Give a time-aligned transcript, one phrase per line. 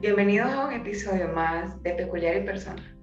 [0.00, 2.96] Bienvenidos a un episodio más de Peculiar y Persona.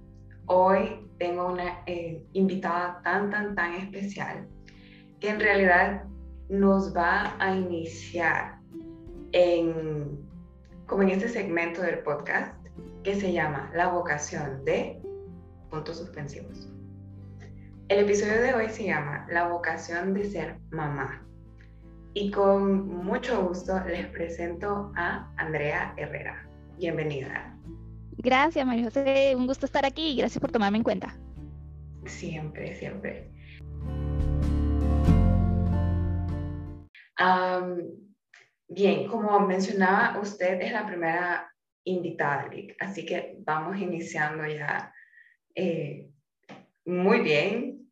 [0.48, 4.48] Hoy tengo una eh, invitada tan, tan, tan especial
[5.20, 6.06] que en realidad
[6.50, 8.58] nos va a iniciar
[9.32, 10.28] en,
[10.88, 12.66] como en este segmento del podcast
[13.04, 15.00] que se llama La vocación de
[15.70, 16.68] puntos suspensivos.
[17.90, 21.24] El episodio de hoy se llama La vocación de ser mamá.
[22.16, 26.47] Y con mucho gusto les presento a Andrea Herrera.
[26.78, 27.58] Bienvenida.
[28.18, 29.34] Gracias, María José.
[29.36, 31.18] Un gusto estar aquí y gracias por tomarme en cuenta.
[32.06, 33.32] Siempre, siempre.
[38.70, 41.52] bien, como mencionaba, usted es la primera
[41.84, 44.94] invitada, así que vamos iniciando ya
[45.56, 46.10] eh,
[46.86, 47.92] muy bien.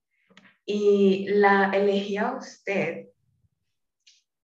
[0.67, 3.07] Y la elegí a usted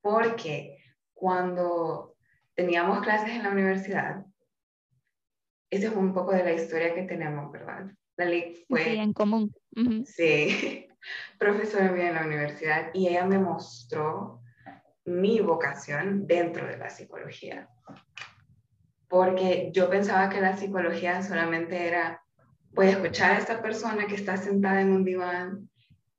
[0.00, 0.78] porque
[1.14, 2.15] cuando
[2.56, 4.24] teníamos clases en la universidad,
[5.70, 7.86] esa es un poco de la historia que tenemos, ¿verdad?
[8.16, 8.82] La ley fue...
[8.82, 9.54] Sí, en común.
[10.06, 10.88] Sí,
[11.38, 14.40] profesora mía en la universidad y ella me mostró
[15.04, 17.68] mi vocación dentro de la psicología.
[19.08, 22.22] Porque yo pensaba que la psicología solamente era,
[22.70, 25.68] voy a escuchar a esta persona que está sentada en un diván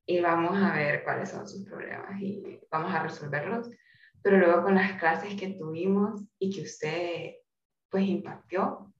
[0.06, 3.68] y vamos a ver cuáles son sus problemas y vamos a resolverlos
[4.28, 7.36] pero luego con las clases que tuvimos y que usted
[7.88, 8.92] pues impartió,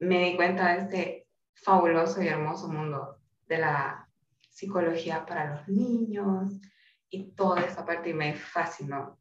[0.00, 4.10] me di cuenta de este fabuloso y hermoso mundo de la
[4.50, 6.60] psicología para los niños
[7.08, 9.16] y toda esa parte y me fascinó.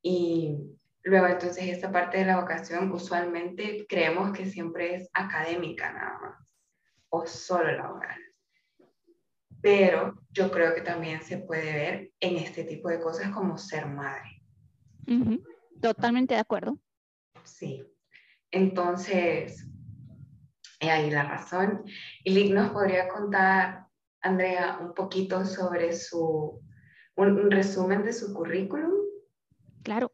[0.00, 6.18] Y luego entonces esta parte de la vocación usualmente creemos que siempre es académica nada
[6.20, 6.48] más
[7.10, 8.25] o solo laboral
[9.66, 13.88] pero yo creo que también se puede ver en este tipo de cosas como ser
[13.88, 14.40] madre.
[15.82, 16.78] Totalmente de acuerdo.
[17.42, 17.82] Sí.
[18.52, 19.66] Entonces,
[20.78, 21.82] ahí la razón.
[22.22, 23.88] Y Lick nos podría contar,
[24.20, 26.62] Andrea, un poquito sobre su,
[27.16, 28.92] un, resumen de su currículum.
[29.82, 30.12] Claro.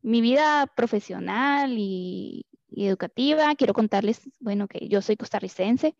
[0.00, 5.94] Mi vida profesional y, y educativa, quiero contarles, bueno, que yo soy costarricense.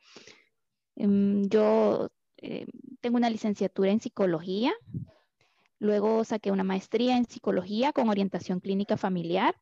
[0.97, 2.09] Em, yo
[2.47, 2.67] eh,
[3.01, 4.75] tengo una licenciatura en psicología,
[5.79, 9.59] luego saqué una maestría en psicología con orientación clínica familiar,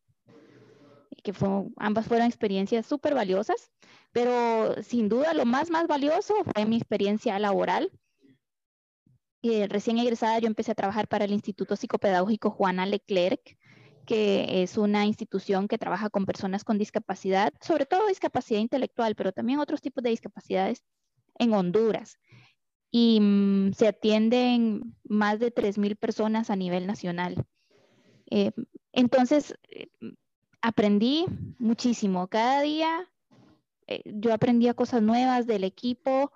[1.23, 1.33] que
[1.77, 3.71] ambas fueron experiencias súper valiosas,
[4.11, 7.93] pero sin duda lo más, más valioso fue mi experiencia laboral.
[9.43, 13.57] Eh, recién egresada yo empecé a trabajar para el Instituto Psicopedagógico Juana Leclerc,
[14.07, 19.31] que es una institución que trabaja con personas con discapacidad, sobre todo discapacidad intelectual, pero
[19.31, 20.83] también otros tipos de discapacidades
[21.39, 22.19] en Honduras
[22.95, 27.47] y mm, se atienden más de 3.000 personas a nivel nacional.
[28.31, 28.53] Eh,
[28.93, 29.89] entonces, eh,
[30.61, 31.25] aprendí
[31.59, 32.29] muchísimo.
[32.29, 33.11] Cada día
[33.87, 36.31] eh, yo aprendía cosas nuevas del equipo,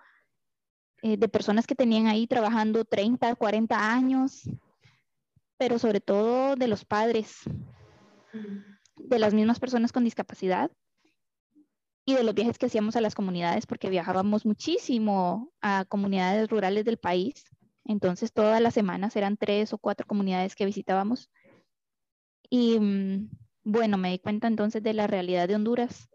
[1.02, 4.50] de personas que tenían ahí trabajando 30, 40 años,
[5.56, 7.42] pero sobre todo de los padres,
[8.96, 10.68] de las mismas personas con discapacidad
[12.08, 16.84] y de los viajes que hacíamos a las comunidades, porque viajábamos muchísimo a comunidades rurales
[16.84, 17.44] del país.
[17.84, 21.28] Entonces, todas las semanas eran tres o cuatro comunidades que visitábamos.
[22.48, 23.28] Y mm,
[23.64, 26.08] bueno, me di cuenta entonces de la realidad de Honduras,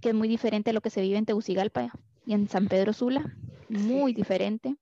[0.00, 1.92] que es muy diferente a lo que se vive en Tegucigalpa
[2.26, 3.36] y en San Pedro Sula,
[3.68, 4.76] muy diferente.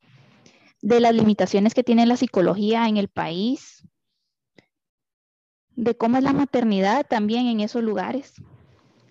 [0.81, 3.87] De las limitaciones que tiene la psicología en el país,
[5.77, 8.33] de cómo es la maternidad también en esos lugares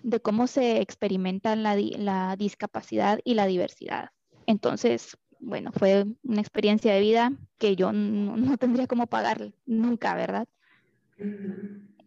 [0.02, 4.10] de cómo se experimenta la, discapacidad y la diversidad.
[4.46, 10.48] Entonces, bueno, fue una experiencia de vida que yo no, tendría cómo pagar nunca, ¿verdad?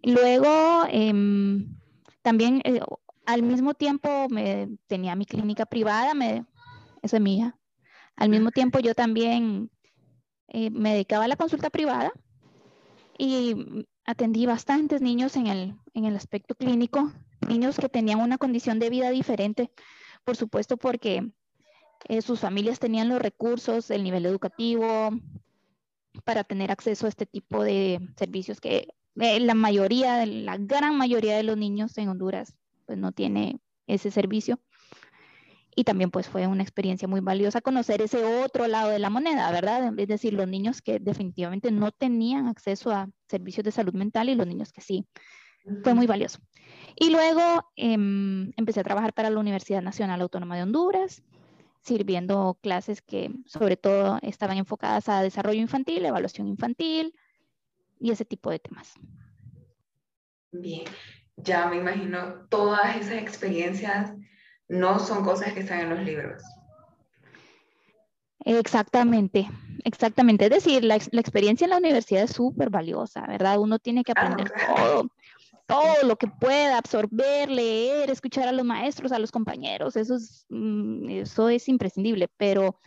[0.03, 1.77] Luego, em,
[2.21, 2.79] también eh,
[3.25, 6.45] al mismo tiempo me, tenía mi clínica privada, me,
[7.01, 7.57] eso es mía.
[8.15, 9.71] Al mismo tiempo yo también
[10.47, 12.11] eh, me dedicaba a la consulta privada
[13.17, 17.11] y atendí bastantes niños en el, en el aspecto clínico
[17.47, 19.71] niños que tenían una condición de vida diferente,
[20.23, 21.31] por supuesto porque
[22.07, 25.11] eh, sus familias tenían los recursos, el nivel educativo,
[26.23, 28.87] para tener acceso a este tipo de servicios que
[29.19, 32.55] eh, la mayoría, la gran mayoría de los niños en Honduras
[32.85, 34.59] pues no tiene ese servicio.
[35.75, 39.51] Y también pues fue una experiencia muy valiosa conocer ese otro lado de la moneda,
[39.51, 39.97] ¿verdad?
[39.97, 44.35] Es decir, los niños que definitivamente no tenían acceso a servicios de salud mental y
[44.35, 45.07] los niños que sí.
[45.83, 46.39] Fue muy valioso.
[46.95, 51.23] Y luego em, empecé a trabajar para la Universidad Nacional Autónoma de Honduras,
[51.81, 57.13] sirviendo clases que sobre todo estaban enfocadas a desarrollo infantil, evaluación infantil
[57.99, 58.93] y ese tipo de temas.
[60.51, 60.83] Bien.
[61.35, 64.13] ya me imagino todas esas experiencias
[64.67, 66.43] no son cosas que están en los libros.
[68.45, 69.49] Exactamente,
[69.85, 70.45] exactamente.
[70.45, 73.59] Es decir, la, experiencia en la universidad es súper valiosa, ¿verdad?
[73.59, 75.09] Uno tiene que aprender todo,
[75.65, 80.45] todo lo que pueda, absorber, leer, escuchar a los maestros, a los compañeros, eso es,
[80.49, 82.77] mm, eso es imprescindible, pero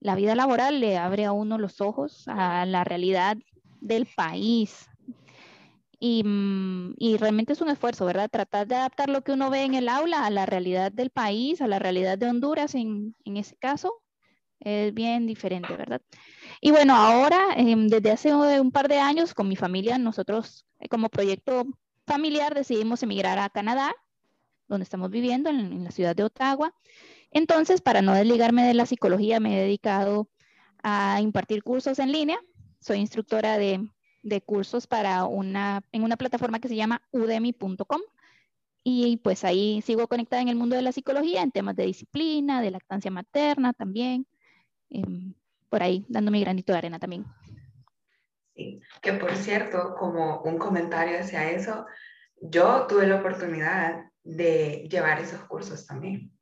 [0.00, 3.36] la vida laboral le abre a uno los ojos a la realidad
[3.80, 4.86] del país.
[5.98, 8.28] Y, mm, y, realmente es un esfuerzo, ¿verdad?
[8.30, 11.62] Tratar de adaptar lo que uno ve en el aula a la realidad del país,
[11.62, 14.02] a la realidad de Honduras en, en ese caso,
[14.60, 16.00] es bien diferente, ¿verdad?
[16.60, 20.88] Y bueno, ahora, em, desde hace un par de años, con mi familia, nosotros eh,
[20.88, 21.66] como proyecto
[22.06, 23.94] familiar decidimos emigrar a Canadá,
[24.68, 26.74] donde estamos viviendo, en, la ciudad de Ottawa.
[27.30, 30.28] Entonces, para no desligarme de la psicología, me he dedicado
[30.82, 32.38] a impartir cursos en línea.
[32.80, 33.88] Soy instructora de,
[34.46, 38.00] cursos para una, en una plataforma que se llama udemy.com.
[38.82, 42.60] Y pues ahí sigo conectada en el mundo de la psicología, en temas de disciplina,
[42.60, 44.26] de lactancia materna también,
[44.94, 45.34] Em,
[45.68, 47.24] por ahí dando mi granito de arena también.
[48.54, 51.86] Sí, que por cierto, como un comentario hacia eso,
[52.40, 56.32] yo tuve la oportunidad de llevar esos cursos también.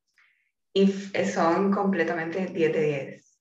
[0.75, 3.39] Y son completamente 10 de 10.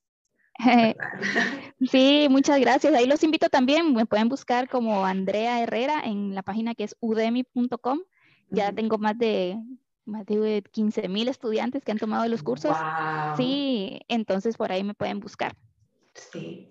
[1.90, 2.94] Sí, muchas gracias.
[2.94, 3.94] Ahí los invito también.
[3.94, 8.02] Me pueden buscar como Andrea Herrera en la página que es udemy.com.
[8.52, 9.58] Ya tengo más de
[10.06, 12.76] más de 15 mil estudiantes que han tomado los cursos.
[13.38, 15.56] Sí, entonces por ahí me pueden buscar.
[16.14, 16.70] Sí.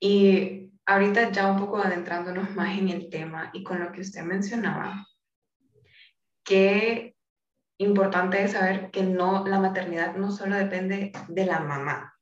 [0.00, 4.22] Y ahorita ya un poco adentrándonos más en el tema y con lo que usted
[4.22, 5.06] mencionaba,
[6.44, 7.14] qué
[7.78, 12.14] importante es saber que no, la maternidad no solo depende de la mamá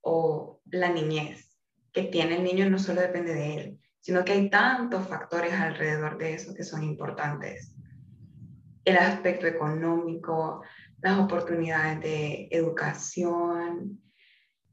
[0.00, 1.56] o la niñez
[1.92, 6.18] que tiene el niño, no solo depende de él, sino que hay tantos factores alrededor
[6.18, 7.72] de eso que son importantes.
[8.84, 10.62] El aspecto económico,
[11.00, 14.02] las oportunidades de educación,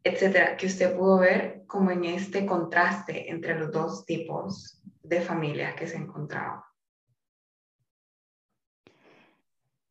[0.03, 5.75] etcétera, que usted pudo ver como en este contraste entre los dos tipos de familias
[5.75, 6.61] que se encontraban.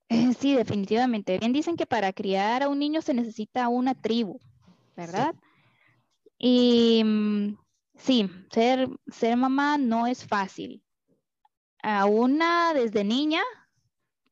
[0.08, 1.38] Eh, sí, definitivamente.
[1.38, 4.40] Bien dicen que para criar a un niño se necesita una tribu,
[4.96, 5.34] ¿verdad?
[6.36, 7.56] Y mm,
[7.94, 10.82] sí, ser, ser mamá no es fácil.
[11.82, 13.42] A una desde niña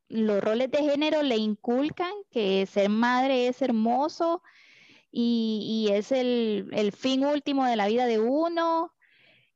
[0.08, 4.42] los roles de género le inculcan que ser madre es hermoso
[5.10, 8.92] y, es el, fin último de la vida de uno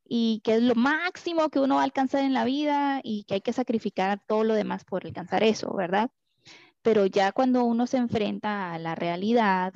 [0.05, 3.35] y que es lo máximo que uno va a alcanzar en la vida y que
[3.35, 6.11] hay que sacrificar todo lo demás por alcanzar eso, ¿verdad?
[6.83, 9.73] Pero ya cuando uno se enfrenta a la realidad,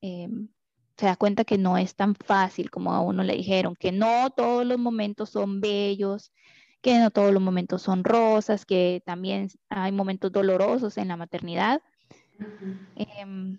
[0.00, 0.48] em,
[0.96, 4.30] se da cuenta que no es tan fácil como a uno le dijeron, que no
[4.30, 6.32] todos los momentos son bellos,
[6.82, 11.82] que no todos los momentos son rosas, que también hay momentos dolorosos en la maternidad,
[12.96, 13.58] em,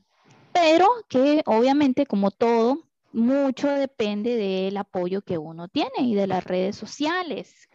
[0.53, 2.83] pero que obviamente como todo,
[3.13, 7.69] mucho depende del apoyo que uno tiene y de las redes sociales.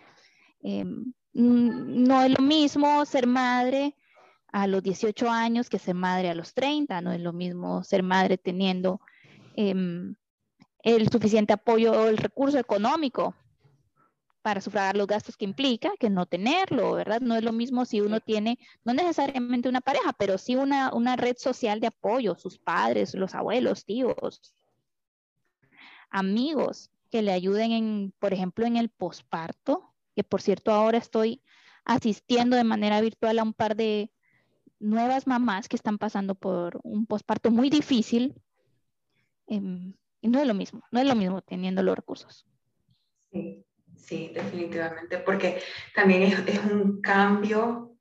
[0.63, 3.95] Em, no es lo mismo ser madre
[4.53, 8.03] a los 18 años que ser madre a los 30, no es lo mismo ser
[8.03, 9.01] madre teniendo
[9.55, 10.15] em,
[10.83, 13.35] el suficiente apoyo o el recurso económico
[14.47, 17.21] para sufragar los gastos que implica que no tenerlo, ¿verdad?
[17.21, 21.17] No es lo mismo si uno tiene, no necesariamente una pareja, pero sí una, una
[21.17, 24.55] red social de apoyo, sus padres, los abuelos, tíos,
[26.11, 31.43] amigos que le ayuden en, por ejemplo, en el posparto, que por cierto ahora estoy
[31.85, 34.13] asistiendo de manera virtual a un par de
[34.79, 38.41] nuevas mamás que están pasando por un posparto muy difícil.
[39.49, 42.47] Em, y no es lo mismo, no es lo mismo teniendo los recursos.
[43.33, 43.67] Sí.
[43.97, 45.61] Sí, definitivamente, porque
[45.95, 47.97] también es, un cambio,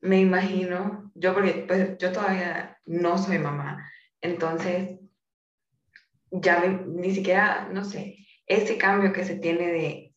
[0.00, 3.90] me imagino, yo porque pues, yo todavía no soy mamá,
[4.20, 4.98] entonces
[6.30, 10.08] ya ni siquiera, no sé, ese cambio que se tiene de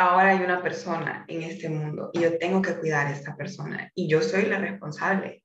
[0.00, 3.90] ahora hay una persona en este mundo y yo tengo que cuidar a esta persona
[3.94, 5.44] y yo soy la responsable.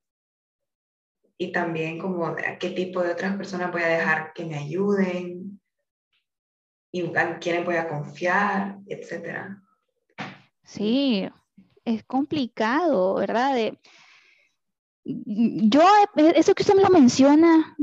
[1.37, 5.34] Y también como qué tipo de otras personas voy a dejar que me ayuden,
[6.95, 9.61] y a quién voy a confiar, etcétera.
[10.63, 11.27] Sí,
[11.83, 13.73] es complicado, ¿verdad?
[15.03, 15.81] yo,
[16.15, 17.75] eso que usted me lo menciona,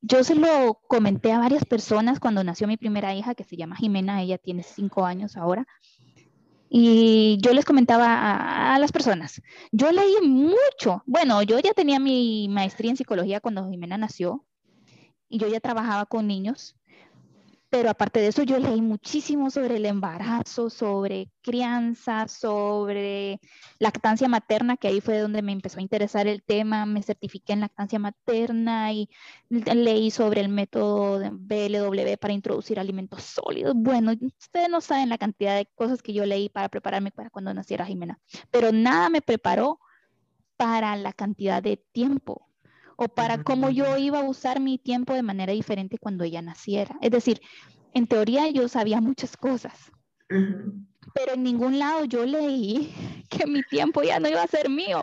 [0.00, 3.76] yo se lo comenté a varias personas cuando nació mi primera hija, que se llama
[3.76, 5.66] Jimena, ella tiene cinco años ahora.
[6.70, 12.00] Y yo les comentaba a, a, las personas, yo leí mucho, bueno, yo ya tenía
[12.00, 14.46] mi maestría en psicología cuando Jimena nació
[15.28, 16.79] y yo ya trabajaba con niños
[17.70, 23.40] pero aparte de eso, yo leí muchísimo sobre el embarazo, sobre crianza, sobre
[23.78, 26.84] lactancia materna, que ahí fue donde me empezó a interesar el tema.
[26.84, 29.08] Me certifiqué en lactancia materna y
[29.48, 33.74] leí sobre el método de BLW para introducir alimentos sólidos.
[33.76, 37.54] Bueno, ustedes no saben la cantidad de cosas que yo leí para prepararme para cuando
[37.54, 38.18] naciera Jimena,
[38.50, 39.78] pero nada me preparó
[40.56, 42.49] para la cantidad de tiempo
[43.02, 46.98] o para cómo yo iba a usar mi tiempo de manera diferente cuando ella naciera.
[47.00, 47.40] Es decir,
[47.94, 49.90] en teoría yo sabía muchas cosas,
[50.28, 52.92] pero en ningún lado yo leí
[53.30, 55.02] que mi tiempo ya no iba a ser mío.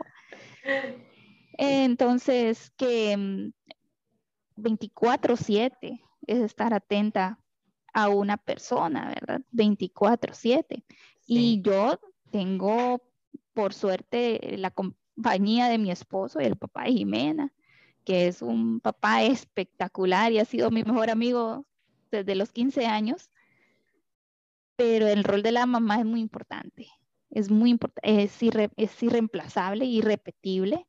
[1.53, 3.17] Entonces, que
[4.57, 7.39] 24/7 mm, es estar atenta
[7.95, 9.41] a una persona, ¿verdad?
[9.51, 10.83] 24/7.
[11.25, 11.99] Y yo
[12.29, 13.01] tengo,
[13.55, 17.51] por suerte, la compañía de mi esposo y el papá de Jimena
[18.07, 21.65] que es un papá espectacular y ha sido mi mejor amigo
[22.09, 23.29] desde los 15 años,
[24.77, 26.87] pero el rol de la mamá es muy importante,
[27.29, 28.37] es muy importante, es,
[28.77, 30.87] es irreemplazable, irrepetible,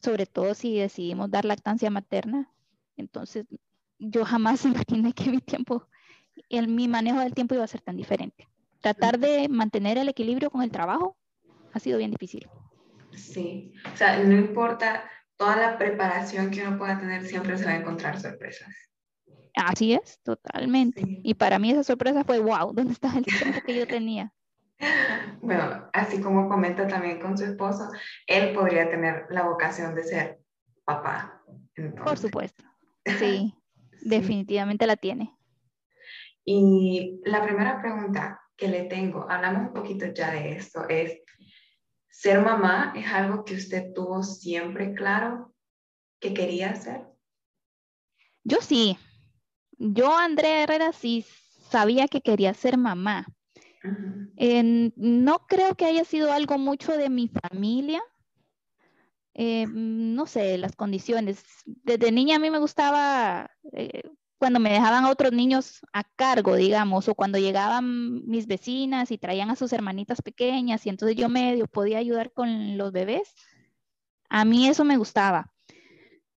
[0.00, 2.48] sobre todo si decidimos dar lactancia materna.
[2.96, 3.46] Entonces,
[3.98, 5.88] yo jamás imaginé que mi tiempo,
[6.48, 8.46] el, mi manejo del tiempo iba a ser tan diferente.
[8.80, 11.16] Tratar de mantener el equilibrio con el trabajo
[11.72, 12.48] ha sido bien difícil.
[13.16, 15.02] Sí, o sea, no importa
[15.40, 18.68] toda la preparación que uno pueda tener, siempre se va a encontrar sorpresas.
[19.54, 21.02] Así es, totalmente.
[21.02, 24.32] Y para mí esa sorpresa fue, wow, ¿dónde está el tiempo que yo tenía?
[25.42, 27.90] Bueno, así como comenta también con su esposo,
[28.26, 30.38] él podría tener la vocación de ser
[30.84, 31.42] papá.
[32.04, 32.64] Por supuesto,
[33.18, 33.54] sí,
[34.02, 35.34] definitivamente la tiene.
[36.44, 41.20] Y la primera pregunta que le tengo, hablamos un poquito ya de esto, es,
[42.10, 45.54] ¿Ser mamá es algo que usted tuvo siempre claro
[46.18, 47.06] que quería hacer?
[48.44, 48.98] Yo sí.
[49.78, 51.24] Yo, Andrea Herrera, sí
[51.70, 53.26] sabía que quería ser mamá.
[54.36, 58.02] no creo que haya sido algo mucho de mi familia.
[59.34, 61.42] Eh, no sé, las condiciones.
[61.64, 64.02] Desde niña a mí me gustaba eh,
[64.40, 69.18] cuando me dejaban a otros niños a cargo, digamos, o cuando llegaban mis vecinas y
[69.18, 73.34] traían a sus hermanitas pequeñas y entonces yo medio podía ayudar con los bebés,
[74.30, 75.52] a mí eso me gustaba.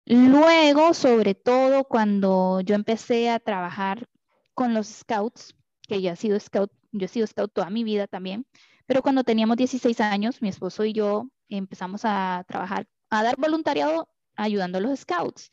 [0.06, 4.08] Luego, sobre todo cuando yo empecé a trabajar
[4.54, 5.54] con los scouts,
[5.86, 8.46] que yo he sido scout, yo he sido scout toda mi vida también,
[8.86, 14.08] pero cuando teníamos 16 años, mi esposo y yo empezamos a trabajar, a dar voluntariado
[14.36, 15.50] ayudando a los scouts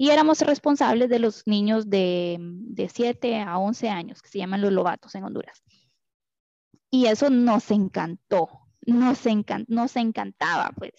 [0.00, 4.62] y éramos responsables de los niños de, de 7 a 11 años, que se llaman
[4.62, 5.62] los lobatos en Honduras.
[6.90, 8.48] Y eso nos encantó,
[8.86, 9.20] nos,
[9.68, 10.92] nos encantaba, pues.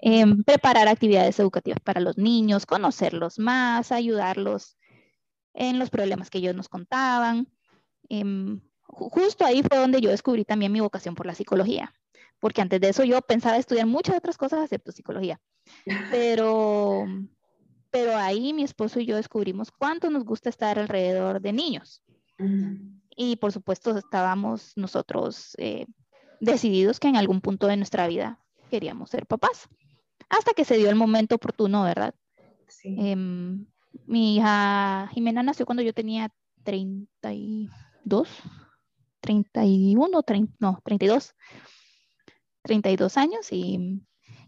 [0.00, 4.78] Em, preparar actividades educativas para los niños, conocerlos más, ayudarlos
[5.52, 7.46] en los problemas que ellos nos contaban.
[8.08, 11.94] Em, justo ahí fue donde yo descubrí también mi vocación por la psicología,
[12.40, 15.40] porque antes de eso yo pensaba estudiar muchas otras cosas excepto psicología,
[16.10, 17.06] pero
[17.94, 22.02] pero ahí mi esposo y yo descubrimos cuánto nos gusta estar alrededor de niños.
[23.14, 25.86] Y por supuesto estábamos nosotros eh,
[26.40, 29.68] decididos que en algún punto de nuestra vida queríamos ser papás.
[30.28, 32.16] Hasta que se dio el momento oportuno, ¿verdad?
[32.66, 32.96] Sí.
[32.98, 33.64] Em,
[34.06, 36.34] mi hija Jimena nació cuando yo tenía
[36.64, 38.28] 32,
[39.20, 41.36] 31, 30, no, 32,
[42.64, 44.02] 32 años y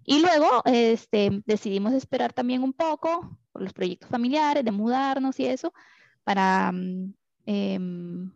[0.06, 5.46] y luego este, decidimos esperar también un poco por los proyectos familiares, de mudarnos y
[5.46, 5.74] eso,
[6.22, 7.12] para mm,
[7.46, 8.32] em,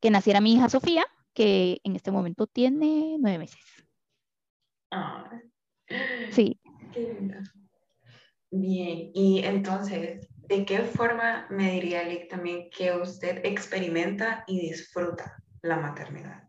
[0.00, 3.60] que naciera mi hija Sofía, que en este momento tiene nueve meses.
[4.90, 5.30] Ah,
[6.30, 6.60] sí.
[8.50, 15.40] Bien, y entonces, ¿de qué forma me diría Lick también que usted experimenta y disfruta
[15.62, 16.48] la maternidad?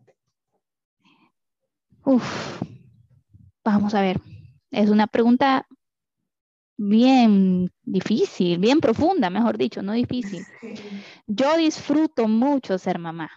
[2.03, 2.59] Uf,
[3.63, 4.19] vamos a ver.
[4.71, 5.67] Es una pregunta
[6.77, 10.43] bien difícil, bien profunda, mejor dicho, no difícil.
[11.27, 13.29] Yo disfruto mucho ser mamá.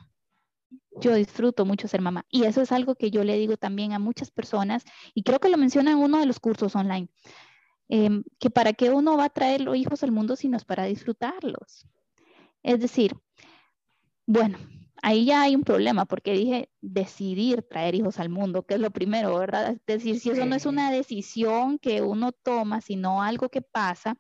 [1.01, 2.25] Yo disfruto mucho ser mamá.
[2.31, 5.49] Y eso es algo que yo le digo también a muchas personas, y creo que
[5.49, 7.09] lo menciona en uno de los cursos online,
[7.89, 10.65] em, que para qué uno va a traer los hijos al mundo si no es
[10.65, 11.87] para disfrutarlos.
[12.63, 13.15] Es decir,
[14.27, 14.57] bueno,
[15.05, 18.91] ahí ya hay un problema porque dije decidir traer hijos al mundo, que es lo
[18.91, 19.73] primero, ¿verdad?
[19.73, 24.17] Es decir, si eso no es una decisión que uno toma, sino algo que pasa,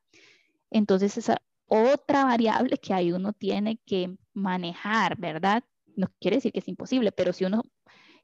[0.70, 5.64] entonces esa otra variable que ahí uno tiene que manejar, ¿verdad?
[5.96, 7.62] No quiere decir que es imposible, pero si uno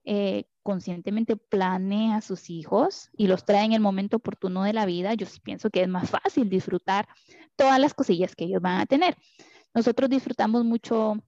[0.05, 4.85] eh, conscientemente planea a sus hijos y los trae en el momento oportuno de la
[4.85, 7.09] vida, yo sí pienso que es más fácil disfrutar
[7.57, 9.17] todas las cosillas que ellos van a tener.
[9.73, 11.23] nosotros disfrutamos mucho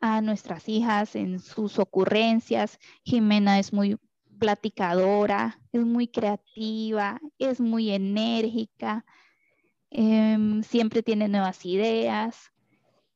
[0.00, 2.78] a nuestras hijas en sus ocurrencias.
[3.04, 3.96] Jimena es muy
[4.38, 9.04] platicadora, es muy creativa, es muy enérgica,
[9.90, 12.52] em, siempre tiene nuevas ideas,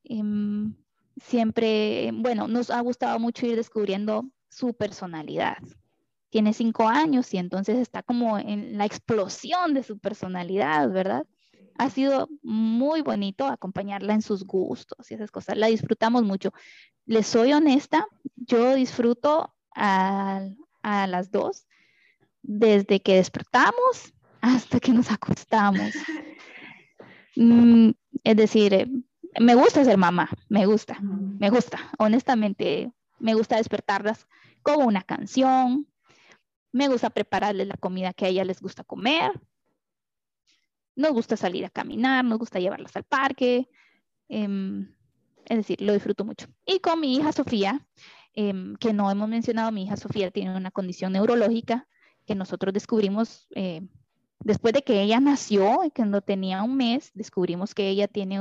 [0.04, 0.74] em,
[1.16, 5.58] siempre, bueno, nos ha gustado mucho ir descubriendo su personalidad.
[6.30, 11.26] Tiene cinco años y entonces está como en la explosión de su personalidad, ¿verdad?
[11.78, 15.56] Ha sido muy bonito acompañarla en sus gustos y esas cosas.
[15.56, 16.52] La disfrutamos mucho.
[17.06, 18.06] Les soy honesta,
[18.36, 20.42] yo disfruto a,
[20.82, 21.66] a las dos
[22.42, 25.92] desde que despertamos hasta que nos acostamos.
[27.40, 27.90] Mm,
[28.24, 28.88] es decir, eh,
[29.38, 34.26] me gusta ser mamá, me gusta, me gusta, honestamente, me gusta despertarlas
[34.62, 35.86] con una canción,
[36.72, 39.30] me gusta prepararles la comida que a ellas les gusta comer,
[40.98, 43.68] nos gusta salir a caminar, nos gusta llevarlas al parque,
[44.28, 44.92] em,
[45.46, 46.48] es decir, lo disfruto mucho.
[46.66, 47.86] Y con mi hija Sofía,
[48.34, 51.86] em, que no hemos mencionado, mi hija Sofía tiene una condición neurológica
[52.26, 53.86] que nosotros descubrimos eh,
[54.40, 58.40] después de que ella nació, cuando tenía un mes, descubrimos que ella tiene,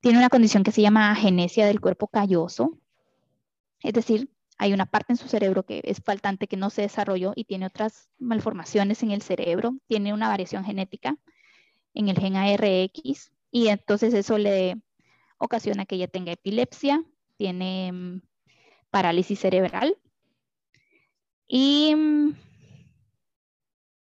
[0.00, 2.78] tiene una condición que se llama agenesia del cuerpo calloso.
[3.82, 7.32] Es decir, hay una parte en su cerebro que es faltante, que no se desarrolló
[7.34, 9.74] y tiene otras malformaciones en el cerebro.
[9.88, 11.16] Tiene una variación genética
[11.98, 14.80] en el gen ARX y entonces eso le
[15.38, 17.04] ocasiona que ella tenga epilepsia,
[17.36, 18.22] tiene mm,
[18.90, 19.98] parálisis cerebral
[21.48, 22.36] y mm,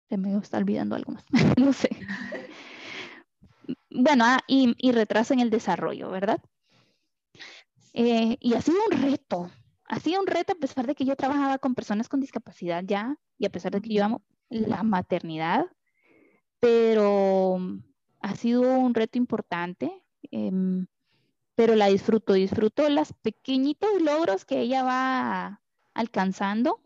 [0.10, 1.26] se me está olvidando algo más,
[1.58, 1.90] no sé.
[3.90, 6.42] Bueno, ah, y, y, retraso en el desarrollo, ¿verdad?
[7.94, 9.50] Eh, y ha sido un reto,
[9.86, 13.18] ha sido un reto a pesar de que yo trabajaba con personas con discapacidad ya,
[13.38, 15.68] y a pesar de que yo amo la maternidad,
[16.60, 17.58] pero
[18.22, 19.92] ha sido un reto importante,
[20.32, 20.88] em,
[21.56, 25.62] pero la disfruto, disfruto los pequeñitos logros que ella va
[25.94, 26.82] alcanzando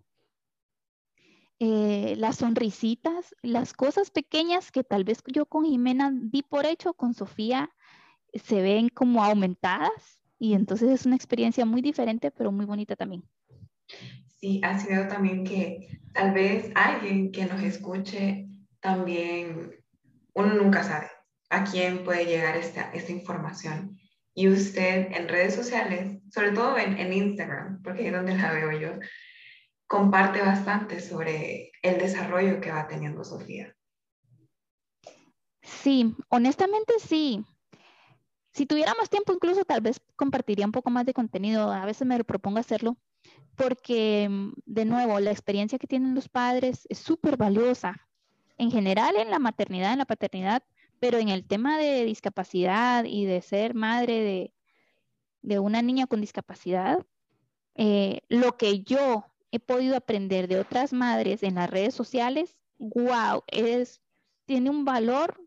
[1.63, 6.95] eh, las sonrisitas, las cosas pequeñas que tal vez yo con Jimena di por hecho,
[6.95, 7.69] con Sofía
[8.33, 13.23] se ven como aumentadas y entonces es una experiencia muy diferente, pero muy bonita también.
[14.39, 18.47] Sí, ha sido también que tal vez alguien que nos escuche
[18.81, 19.83] también,
[20.33, 21.09] uno nunca sabe
[21.49, 23.97] a quién puede llegar esta, esta información.
[24.33, 28.71] Y usted en redes sociales, sobre todo en, en Instagram, porque es donde la veo
[28.71, 28.99] yo,
[29.87, 33.75] comparte bastante sobre el desarrollo que va teniendo Sofía.
[35.61, 37.43] Sí, honestamente sí.
[38.53, 41.71] Si tuviera más tiempo, incluso tal vez compartiría un poco más de contenido.
[41.71, 42.97] A veces me propongo hacerlo
[43.55, 44.29] porque,
[44.65, 48.07] de nuevo, la experiencia que tienen los padres es súper valiosa.
[48.57, 50.63] En general, en la maternidad, en la paternidad,
[50.99, 54.53] pero en el tema de discapacidad y de ser madre
[55.41, 57.05] de, una niña con discapacidad,
[57.75, 63.43] eh, lo que yo he podido aprender de otras madres en las redes sociales, wow,
[63.47, 64.01] es,
[64.45, 65.41] tiene un valor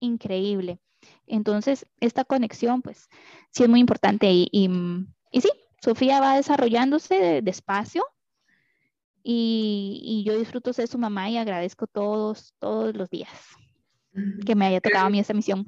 [0.00, 0.80] increíble.
[1.26, 3.08] Entonces, esta conexión, pues,
[3.50, 4.30] sí es muy importante.
[4.30, 5.50] Y, y, sí,
[5.82, 8.04] Sofía va desarrollándose despacio
[9.26, 13.30] y, y, yo disfruto ser su mamá y agradezco todos, todos los días
[14.44, 15.66] que me haya tocado a mí esa misión.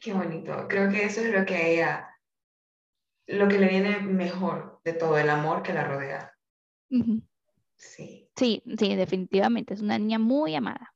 [0.00, 0.66] Qué bonito.
[0.68, 2.18] Creo que eso es lo que a ella,
[3.26, 6.32] lo que le viene mejor de todo, el amor que la rodea.
[7.76, 8.28] Sí.
[8.36, 9.74] Sí, sí, definitivamente.
[9.74, 10.94] Es una niña muy amada.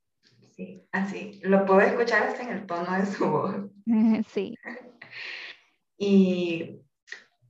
[0.55, 1.39] Sí, así.
[1.43, 3.55] Lo puedo escuchar hasta en el tono de su voz.
[4.29, 4.55] Sí.
[5.97, 6.84] Y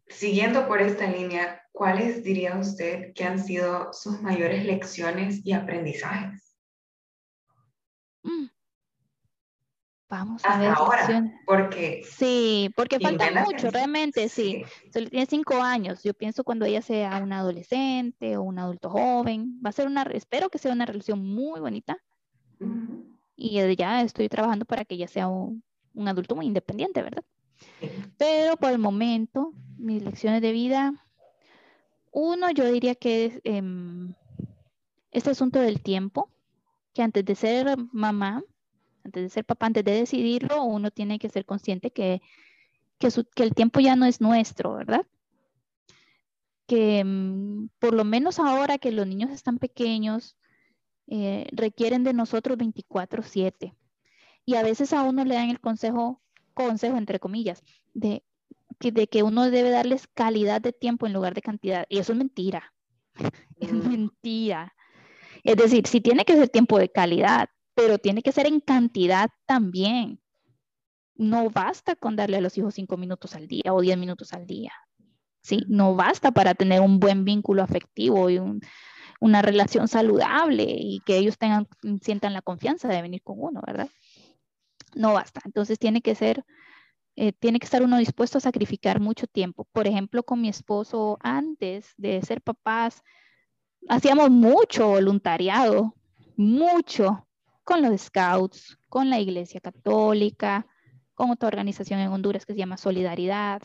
[0.07, 6.55] siguiendo por esta línea, ¿cuáles diría usted que han sido sus mayores lecciones y aprendizajes?
[8.23, 8.47] Mm.
[10.07, 10.69] Vamos a ver.
[10.69, 12.03] ahora, porque...
[12.07, 14.63] Sí, porque falta mucho, realmente, sí.
[14.93, 16.03] Solo tiene cinco años.
[16.03, 20.03] Yo pienso cuando ella sea un adolescente o un adulto joven, va a ser una,
[20.03, 21.97] espero que sea una relación muy bonita.
[23.35, 25.63] Y ya estoy trabajando para que ella sea un,
[26.07, 27.23] adulto muy independiente, ¿verdad?
[28.17, 30.93] Pero por el momento, mis lecciones de vida,
[32.11, 34.13] uno, yo diría que es em,
[35.11, 36.29] este asunto del tiempo,
[36.93, 38.43] que antes de ser mamá,
[39.03, 42.21] antes de ser papá, antes de decidirlo, uno tiene que ser consciente que,
[42.97, 43.09] que,
[43.43, 45.05] el tiempo ya no es nuestro, ¿verdad?
[46.67, 50.37] Que mm, por lo menos ahora que los niños están pequeños,
[51.07, 53.75] eh, requieren de nosotros 24/7.
[54.45, 56.21] Y a veces a uno le dan el consejo,
[56.55, 57.63] consejo entre comillas,
[57.93, 58.23] de
[58.79, 61.85] que, de que uno debe darles calidad de tiempo en lugar de cantidad.
[61.89, 62.73] Y eso es mentira.
[63.59, 64.73] Es mentira.
[65.43, 69.29] Es decir, si tiene que ser tiempo de calidad, pero tiene que ser en cantidad
[69.45, 70.19] también.
[71.15, 74.47] no basta con darle a los hijos cinco minutos al día o diez minutos al
[74.47, 74.73] día.
[75.45, 75.63] ¿sí?
[75.67, 78.41] No basta para tener un buen vínculo afectivo y
[79.19, 81.67] una relación saludable y que ellos tengan,
[82.01, 83.87] sientan la confianza de venir con uno, ¿verdad?
[84.95, 85.41] No basta.
[85.45, 86.43] Entonces tiene que ser,
[87.15, 89.67] eh, tiene que estar uno dispuesto a sacrificar mucho tiempo.
[89.71, 93.03] Por ejemplo, con mi esposo antes de ser papás,
[93.87, 95.93] hacíamos mucho voluntariado,
[96.35, 97.27] mucho
[97.63, 100.65] con los scouts, con la iglesia católica,
[101.13, 103.61] con otra organización en Honduras que se llama Solidaridad.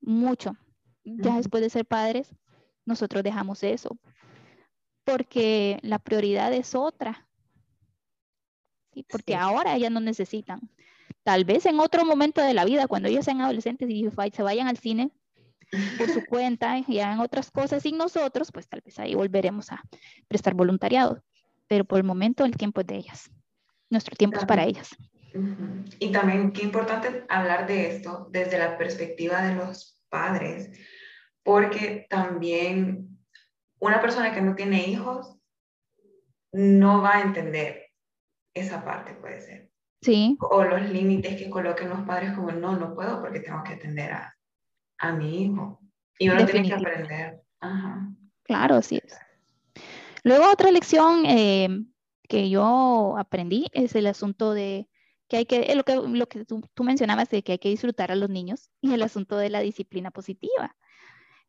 [0.00, 0.56] Mucho.
[1.04, 2.34] Ya después de ser padres,
[2.84, 3.98] nosotros dejamos eso,
[5.04, 7.27] porque la prioridad es otra.
[9.08, 10.60] Porque ahora ellas no necesitan.
[11.22, 14.68] Tal vez en otro momento de la vida, cuando ellos sean adolescentes y se vayan
[14.68, 15.10] al cine
[15.98, 19.82] por su cuenta y hagan otras cosas sin nosotros, pues tal vez ahí volveremos a
[20.26, 21.22] prestar voluntariado.
[21.66, 23.30] Pero por el momento el tiempo es de ellas.
[23.90, 24.96] Nuestro tiempo es para ellas.
[25.98, 30.70] Y también qué importante hablar de esto desde la perspectiva de los padres,
[31.42, 33.18] porque también
[33.78, 35.36] una persona que no tiene hijos
[36.52, 37.87] no va a entender
[38.60, 39.70] esa parte, puede ser.
[40.00, 40.36] Sí.
[40.40, 44.12] O los límites que coloquen los padres como, no, no puedo porque tengo que atender
[44.12, 44.36] a,
[44.98, 45.80] a mi hijo.
[46.18, 47.42] Y uno tiene que aprender.
[48.44, 49.14] Claro, sí es.
[50.24, 51.68] Luego otra lección eh,
[52.28, 54.88] que yo aprendí es el asunto de
[55.28, 58.16] que hay que, lo que, lo que tú, mencionabas de que hay que disfrutar a
[58.16, 60.76] los niños y el asunto de la disciplina positiva.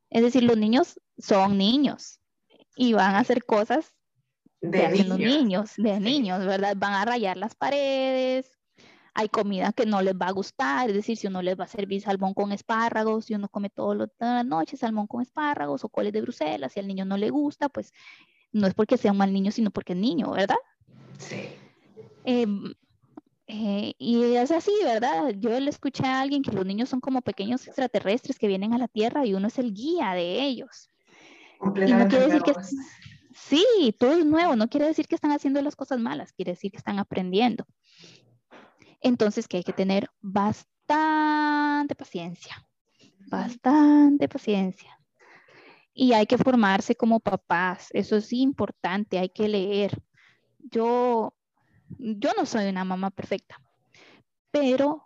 [0.10, 2.20] Es decir, los niños son niños
[2.76, 3.94] y van a hacer cosas
[4.62, 5.08] de niños.
[5.08, 6.76] los niños, de niños, ¿verdad?
[6.78, 8.60] Van a rayar las paredes,
[9.14, 11.68] hay comida que no les va a gustar, es decir, si uno les va a
[11.68, 16.14] servir salmón con espárragos, si uno come todas las noches salmón con espárragos o coles
[16.14, 17.92] de Bruselas, si al niño no le gusta, pues
[18.52, 20.58] no es porque sea un mal niño, sino porque es niño, ¿verdad?
[21.18, 21.50] Sí.
[22.24, 22.74] Em,
[23.48, 25.34] eh, y es así, ¿verdad?
[25.38, 28.78] Yo le escuché a alguien que los niños son como pequeños extraterrestres que vienen a
[28.78, 30.90] la Tierra y uno es el guía de ellos.
[31.62, 32.54] Y no quiere decir que
[33.48, 36.72] sí, todo es nuevo, no quiere decir que están haciendo las cosas malas, quiere decir
[36.72, 37.66] que están aprendiendo.
[39.02, 42.68] Entonces que hay que tener bastante paciencia,
[43.28, 45.00] bastante paciencia.
[45.94, 50.02] Y hay que formarse como papás, eso es importante, hay que leer.
[50.60, 51.34] Yo
[51.98, 53.60] yo no soy una mamá perfecta,
[54.52, 55.04] pero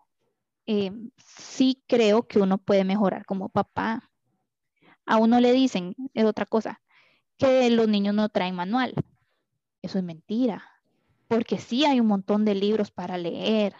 [0.65, 4.09] eh, sí creo que uno puede mejorar como papá.
[5.05, 6.81] A uno le dicen, es otra cosa,
[7.37, 8.93] que los niños no traen manual.
[9.81, 10.63] Eso es mentira,
[11.27, 13.75] porque sí hay un montón de libros para leer.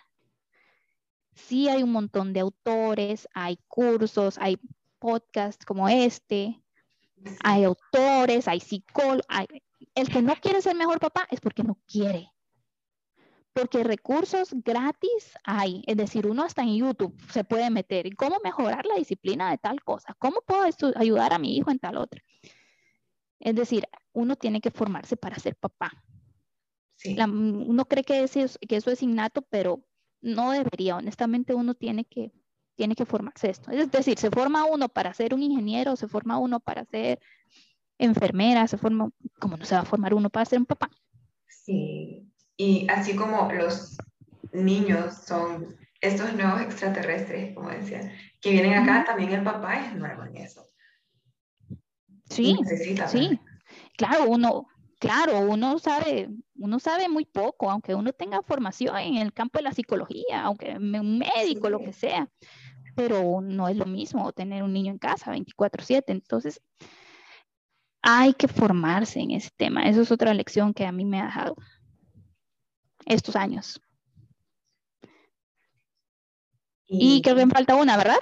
[1.34, 4.60] Sí hay un montón de autores, hay cursos, hay
[5.00, 6.62] podcasts como este,
[7.44, 9.26] hay autores, hay psicólogos.
[9.96, 12.34] El que no quiere ser mejor papá es porque no quiere
[13.54, 18.08] porque recursos gratis hay, es decir, uno hasta en YouTube se puede meter.
[18.08, 20.16] ¿Y cómo mejorar la disciplina de tal cosa?
[20.18, 20.64] ¿Cómo puedo
[20.96, 22.22] ayudar a mi hijo en tal otra?
[23.44, 25.92] Es decir, uno tiene que formarse para ser papá.
[27.28, 29.84] uno cree que eso, que eso es innato, pero
[30.22, 30.96] no debería.
[30.96, 32.32] Honestamente, uno tiene que,
[32.76, 33.70] tiene que formarse esto.
[33.70, 37.20] Es decir, se forma uno para ser un ingeniero, se forma uno para ser
[37.98, 40.90] enfermera, se forma, como no se va a formar uno para ser un papá?
[41.48, 43.98] Sí, y así como los
[44.54, 50.24] niños son estos nuevos extraterrestres, como decía, que vienen acá, también el papá es nuevo
[50.24, 50.73] en eso.
[52.34, 52.56] Sí,
[53.08, 53.40] sí.
[53.96, 54.68] Claro, uno,
[55.00, 59.64] claro, uno sabe, uno sabe muy poco, aunque uno tenga formación en el campo de
[59.64, 62.28] la psicología, aunque un médico, lo que sea,
[62.96, 66.12] pero no es lo mismo tener un niño en casa 24/7.
[66.12, 66.62] Entonces,
[68.02, 69.84] hay que formarse en ese tema.
[69.84, 71.56] Eso es otra lección que a mí me ha dejado
[73.06, 73.80] estos años.
[76.88, 78.20] Y, creo que me falta una, ¿verdad?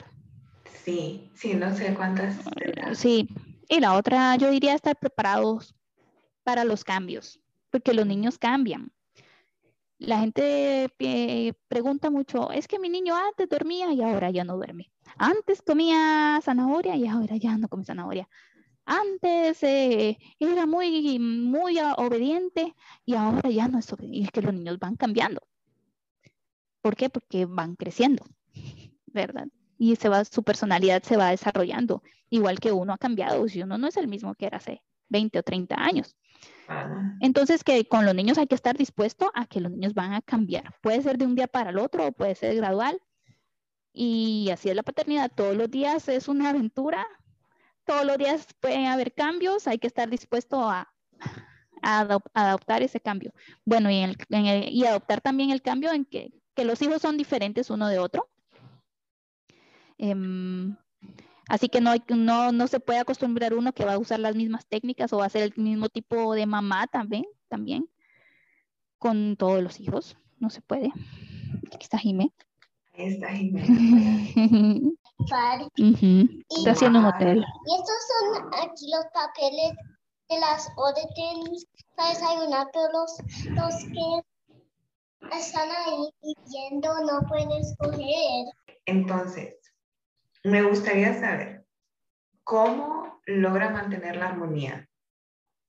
[0.85, 2.37] Sí, sí, no sé cuántas.
[2.93, 3.27] Sí,
[3.71, 5.73] y la otra yo diría estar preparados
[6.43, 8.91] para los cambios, porque los niños cambian.
[9.97, 14.57] La gente eh, pregunta mucho, es que mi niño antes dormía y ahora ya no
[14.57, 14.91] duerme.
[15.17, 18.27] Antes comía zanahoria y ahora ya no come zanahoria.
[18.83, 24.25] Antes eh, era muy, muy obediente y ahora ya no es obediente.
[24.25, 25.39] Es que los niños van cambiando.
[26.81, 27.09] ¿Por qué?
[27.09, 28.25] Porque van creciendo,
[29.05, 29.47] ¿verdad?
[29.81, 33.47] Y se va, su personalidad se va desarrollando, igual que uno ha cambiado.
[33.47, 36.15] Si uno no es el mismo que era hace 20 o 30 años.
[37.19, 40.21] Entonces, que con los niños hay que estar dispuesto a que los niños van a
[40.21, 40.75] cambiar.
[40.81, 43.01] Puede ser de un día para el otro o puede ser gradual.
[43.91, 45.31] Y así es la paternidad.
[45.35, 47.05] Todos los días es una aventura
[47.85, 50.93] todos los días pueden haber cambios, hay que estar dispuesto a,
[51.83, 53.33] adoptar ese cambio.
[53.65, 57.99] Bueno, y, adoptar también el cambio en que, que los hijos son diferentes uno de
[57.99, 58.29] otro.
[60.01, 60.75] Em,
[61.47, 64.65] así que no, no, no se puede acostumbrar uno que va a usar las mismas
[64.65, 67.87] técnicas o va a ser el mismo tipo de mamá también, también
[68.97, 70.17] con todos los hijos.
[70.39, 70.91] No se puede.
[71.67, 72.33] Aquí está Jimé.
[72.93, 73.63] Ahí está Jimé.
[76.49, 77.45] Está haciendo un hotel.
[77.67, 79.71] Y estos son aquí los papeles
[80.29, 83.17] de las órdenes para desayunar, pero los,
[83.51, 86.09] los que están ahí
[86.49, 88.47] viendo no pueden escoger.
[88.87, 89.70] Entonces,
[90.43, 91.65] me gustaría saber
[92.43, 94.89] cómo logra mantener la armonía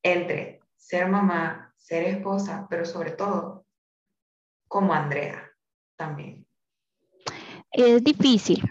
[0.03, 3.65] entre ser mamá, ser esposa, pero sobre todo
[4.67, 5.51] como Andrea
[5.95, 6.45] también.
[7.71, 8.63] Es difícil,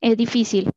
[0.00, 0.70] es difícil.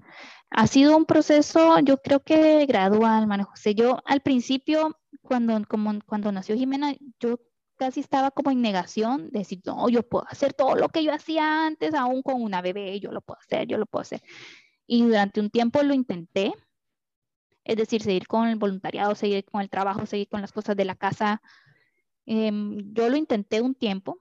[0.49, 3.75] Ha sido un proceso, yo creo que gradual, María José.
[3.75, 7.39] Yo al principio, cuando, como, cuando nació Jimena, yo
[7.77, 11.13] casi estaba como en negación, de decir, no, yo puedo hacer todo lo que yo
[11.13, 14.21] hacía antes, aún con una bebé, yo lo puedo hacer, yo lo puedo hacer.
[14.87, 16.53] Y durante un tiempo lo intenté,
[17.63, 20.85] es decir, seguir con el voluntariado, seguir con el trabajo, seguir con las cosas de
[20.85, 21.41] la casa.
[22.25, 24.17] Em, yo lo intenté un tiempo,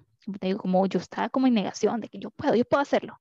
[0.59, 3.21] como yo estaba como en negación de que yo puedo, yo puedo hacerlo.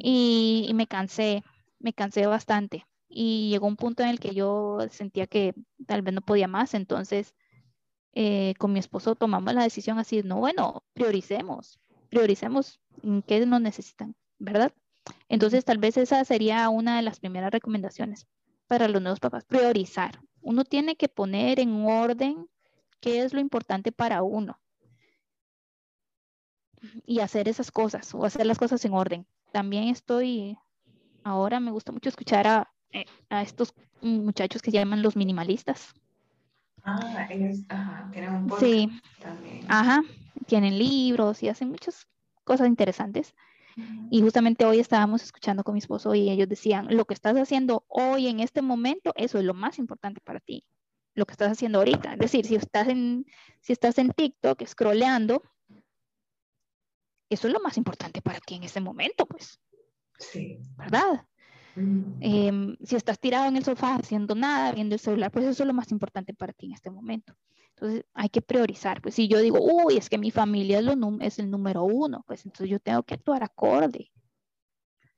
[0.00, 1.42] y, y, me cansé,
[1.78, 2.86] me cansé bastante.
[3.08, 5.54] Y llegó un punto en el que yo sentía que
[5.86, 7.34] tal vez no podía más, entonces
[8.12, 13.60] eh, con mi esposo tomamos la decisión así, no, bueno, prioricemos, prioricemos en qué nos
[13.60, 14.72] necesitan, ¿verdad?
[15.28, 18.26] Entonces, tal vez esa sería una de las primeras recomendaciones
[18.66, 20.20] para los nuevos papás, priorizar.
[20.40, 22.48] Uno tiene que poner en orden
[23.00, 24.60] qué es lo importante para uno
[27.06, 29.26] y hacer esas cosas o hacer las cosas en orden.
[29.52, 30.56] También estoy,
[31.24, 35.94] ahora me gusta mucho escuchar a, eh, a estos muchachos que llaman los minimalistas.
[36.90, 38.88] Ah, ellos, ajá, tienen un podcast Sí,
[39.20, 39.66] también.
[39.68, 40.02] ajá,
[40.46, 42.06] tienen libros y hacen muchas
[42.44, 43.34] cosas interesantes.
[44.10, 47.84] Y justamente hoy estábamos escuchando con mi esposo y ellos decían, lo que estás haciendo
[47.88, 50.64] hoy en este momento, eso es lo más importante para ti,
[51.14, 52.14] lo que estás haciendo ahorita.
[52.14, 53.26] Es decir, si estás en,
[53.60, 55.42] si estás en TikTok scrolleando,
[57.30, 59.60] eso es lo más importante para ti en este momento, pues,
[60.18, 60.58] Sí.
[60.76, 61.26] ¿verdad?
[62.20, 65.66] Em, si estás tirado en el sofá haciendo nada, viendo el celular, pues eso es
[65.66, 67.34] lo más importante para ti en este momento.
[67.70, 69.00] Entonces hay que priorizar.
[69.00, 72.24] Pues si yo digo, uy, es que mi familia es, lo es el número uno,
[72.26, 74.10] pues entonces yo tengo que actuar acorde.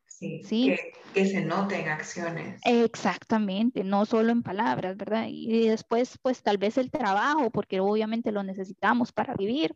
[0.06, 0.66] Sí, Sí.
[0.66, 2.60] Que, que se noten acciones.
[2.64, 5.26] Exactamente, no solo en palabras, ¿verdad?
[5.28, 9.74] Y después, pues tal vez el trabajo, porque obviamente lo necesitamos para vivir.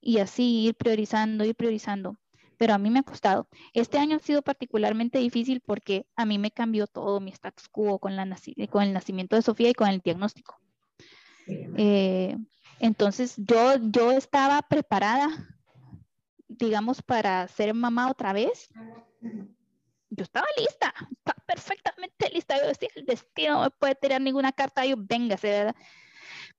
[0.00, 2.16] Y así ir priorizando, ir priorizando.
[2.58, 3.48] Pero a mí me ha costado.
[3.72, 7.98] Este año ha sido particularmente difícil porque a mí me cambió todo mi status quo
[7.98, 10.60] con, la naci- con el nacimiento de Sofía y con el diagnóstico.
[11.76, 12.36] Eh,
[12.80, 15.28] entonces yo, yo estaba preparada,
[16.48, 18.68] digamos, para ser mamá otra vez.
[20.10, 22.56] Yo estaba lista, estaba perfectamente lista.
[22.60, 25.76] Yo decía, el destino no me puede tirar ninguna carta, yo véngase, ¿verdad?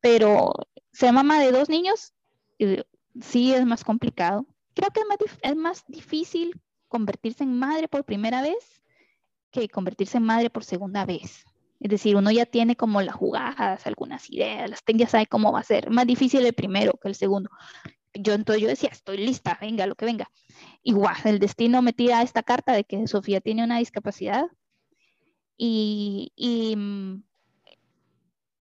[0.02, 0.52] Pero
[0.92, 2.14] ser mamá de dos niños
[2.60, 2.84] eh,
[3.22, 4.46] sí es más complicado.
[4.76, 8.82] Creo que es más, es más difícil convertirse en madre por primera vez
[9.52, 11.46] que convertirse en madre por segunda vez.
[11.80, 15.60] Es decir, uno ya tiene como las jugadas, algunas ideas, las ya sabe cómo va
[15.60, 15.90] a ser.
[15.90, 17.50] Más difícil el primero que el segundo.
[18.14, 20.30] Yo entonces yo decía, estoy lista, venga, lo que venga.
[20.84, 24.46] Igual, el destino me tira esta carta de que Sofía tiene una discapacidad
[25.58, 27.24] y, y, mm,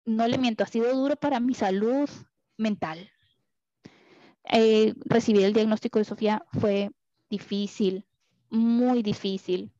[0.06, 2.08] no le miento, ha sido duro para mi salud
[2.56, 3.10] mental.
[4.50, 6.90] Eh, recibir el diagnóstico de Sofía fue
[7.28, 8.06] difícil,
[8.50, 9.72] muy difícil.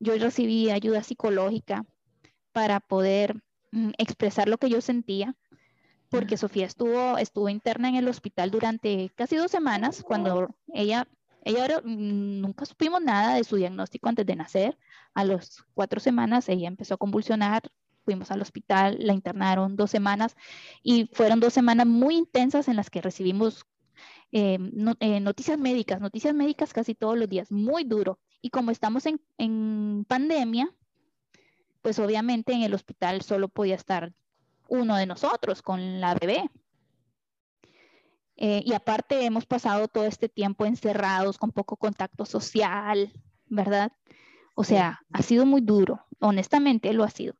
[0.00, 1.84] Yo recibí ayuda psicológica
[2.52, 3.42] para poder
[3.72, 5.36] mm, expresar lo que yo sentía,
[6.08, 11.06] porque Sofía estuvo, estuvo interna en el hospital durante casi dos semanas, cuando ella,
[11.42, 14.78] ella mm, nunca supimos nada de su diagnóstico antes de nacer.
[15.14, 17.62] A las cuatro semanas ella empezó a convulsionar,
[18.04, 20.36] fuimos al hospital, la internaron dos semanas
[20.82, 23.64] y fueron dos semanas muy intensas en las que recibimos
[24.32, 28.18] eh, no- eh, noticias médicas, noticias médicas casi todos los días, muy duro.
[28.40, 30.68] Y como estamos en, en pandemia,
[31.82, 34.12] pues obviamente en el hospital solo podía estar
[34.68, 36.50] uno de nosotros con la bebé.
[38.36, 43.12] Eh, y aparte hemos pasado todo este tiempo encerrados con poco contacto social,
[43.46, 43.92] ¿verdad?
[44.56, 47.34] O sea, ha sido muy duro, honestamente lo ha sido.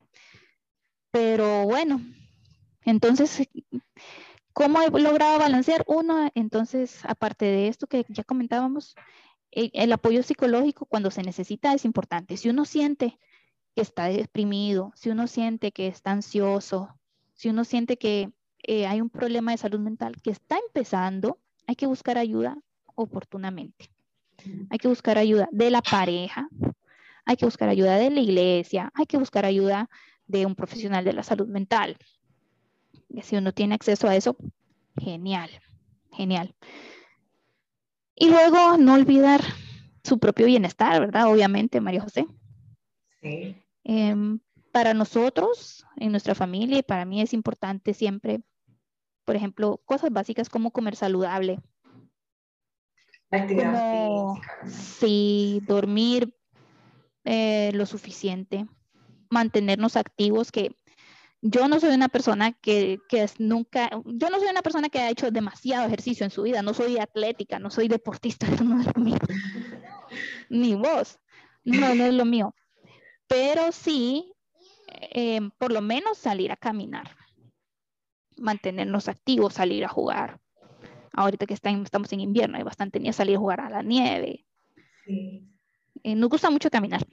[1.10, 2.00] Pero bueno,
[2.84, 3.48] entonces,
[4.54, 5.84] ¿cómo he logrado balancear?
[5.86, 8.94] Uno, entonces, aparte de esto que ya comentábamos,
[9.50, 12.36] el apoyo psicológico cuando se necesita es importante.
[12.36, 13.18] Si uno siente
[13.74, 16.98] que está deprimido, si uno siente que está ansioso,
[17.34, 21.76] si uno siente que eh, hay un problema de salud mental que está empezando, hay
[21.76, 22.56] que buscar ayuda
[22.94, 23.90] oportunamente.
[24.70, 26.48] Hay que buscar ayuda de la pareja,
[27.24, 29.88] hay que buscar ayuda de la iglesia, hay que buscar ayuda
[30.26, 31.96] de un profesional de la salud mental.
[33.22, 34.36] Si uno tiene acceso a eso,
[34.96, 35.50] genial,
[36.12, 36.54] genial.
[38.16, 39.40] Y luego no olvidar
[40.02, 41.26] su propio bienestar, ¿verdad?
[41.30, 42.26] Obviamente, María José.
[43.20, 43.56] Sí.
[43.84, 44.40] Em,
[44.72, 48.42] para nosotros, en nuestra familia, y para mí es importante siempre,
[49.24, 51.60] por ejemplo, cosas básicas como comer saludable.
[53.30, 54.34] Actividad
[54.66, 56.34] Sí, dormir
[57.24, 58.66] eh, lo suficiente,
[59.30, 60.76] mantenernos activos, que
[61.46, 65.10] yo no soy una persona que, que nunca, yo no soy una persona que ha
[65.10, 69.02] hecho demasiado ejercicio en su vida, no soy atlética, no soy deportista, no es lo
[69.02, 69.18] mío.
[70.48, 71.18] Ni vos,
[71.62, 72.54] no, no es lo mío.
[73.26, 74.32] Pero sí,
[74.88, 77.14] eh, por lo menos salir a caminar,
[78.38, 80.40] mantenernos activos, salir a jugar.
[81.12, 84.46] Ahorita que estamos en invierno, hay bastante ni a salir a jugar a la nieve.
[85.04, 85.46] Sí.
[86.02, 87.06] Eh, nos gusta mucho caminar.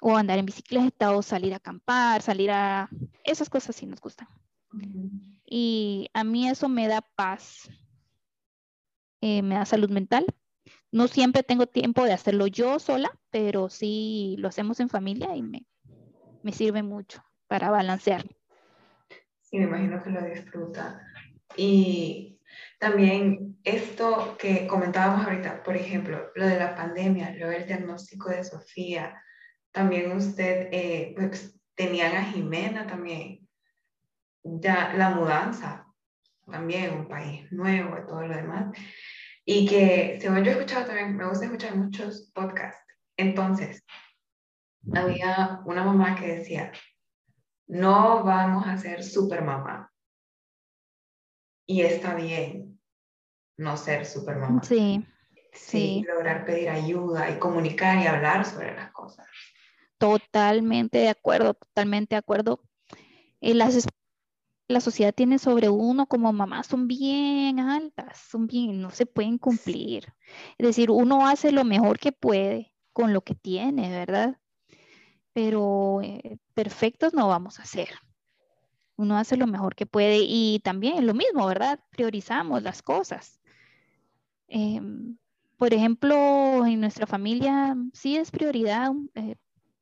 [0.00, 2.88] O andar en bicicleta, o salir a acampar, salir a...
[3.24, 4.28] Esas cosas sí nos gustan.
[5.44, 7.70] Y a mí eso me da paz,
[9.20, 10.26] eh, me da salud mental.
[10.92, 15.42] No siempre tengo tiempo de hacerlo yo sola, pero sí lo hacemos en familia y
[15.42, 15.66] me,
[16.42, 18.24] me sirve mucho para balancear.
[19.40, 21.00] Sí, me imagino que lo disfruta.
[21.56, 22.40] Y
[22.78, 28.44] también esto que comentábamos ahorita, por ejemplo, lo de la pandemia, lo del diagnóstico de
[28.44, 29.22] Sofía,
[29.76, 33.46] también usted, eh, pues, tenían a Jimena también,
[34.42, 35.86] ya la mudanza,
[36.50, 38.74] también un país nuevo y todo lo demás,
[39.44, 43.84] y que según yo he escuchado también, me gusta escuchar muchos podcasts, entonces,
[44.94, 46.72] había una mamá que decía,
[47.66, 49.92] no vamos a ser super mamá,
[51.66, 52.80] y está bien
[53.58, 54.62] no ser super mamá.
[54.62, 55.04] Sí,
[55.52, 56.02] sí.
[56.08, 59.26] lograr pedir ayuda y comunicar y hablar sobre las cosas.
[59.98, 62.62] Totalmente de acuerdo, totalmente de acuerdo.
[63.40, 63.86] Y las,
[64.68, 69.38] la sociedad tiene sobre uno como mamá son bien altas, son bien, no se pueden
[69.38, 70.12] cumplir.
[70.58, 74.38] Es decir, uno hace lo mejor que puede con lo que tiene, ¿verdad?
[75.32, 77.90] Pero eh, perfectos no vamos a ser
[78.96, 81.80] uno hace lo mejor que puede y también lo mismo, ¿verdad?
[81.90, 83.40] Priorizamos las cosas.
[84.48, 85.18] Em,
[85.56, 89.36] por ejemplo, en nuestra familia sí es prioridad, eh,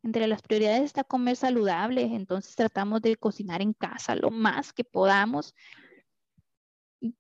[0.05, 4.85] entre las prioridades está comer saludable, entonces tratamos de cocinar en casa lo más que
[4.85, 5.55] podamos,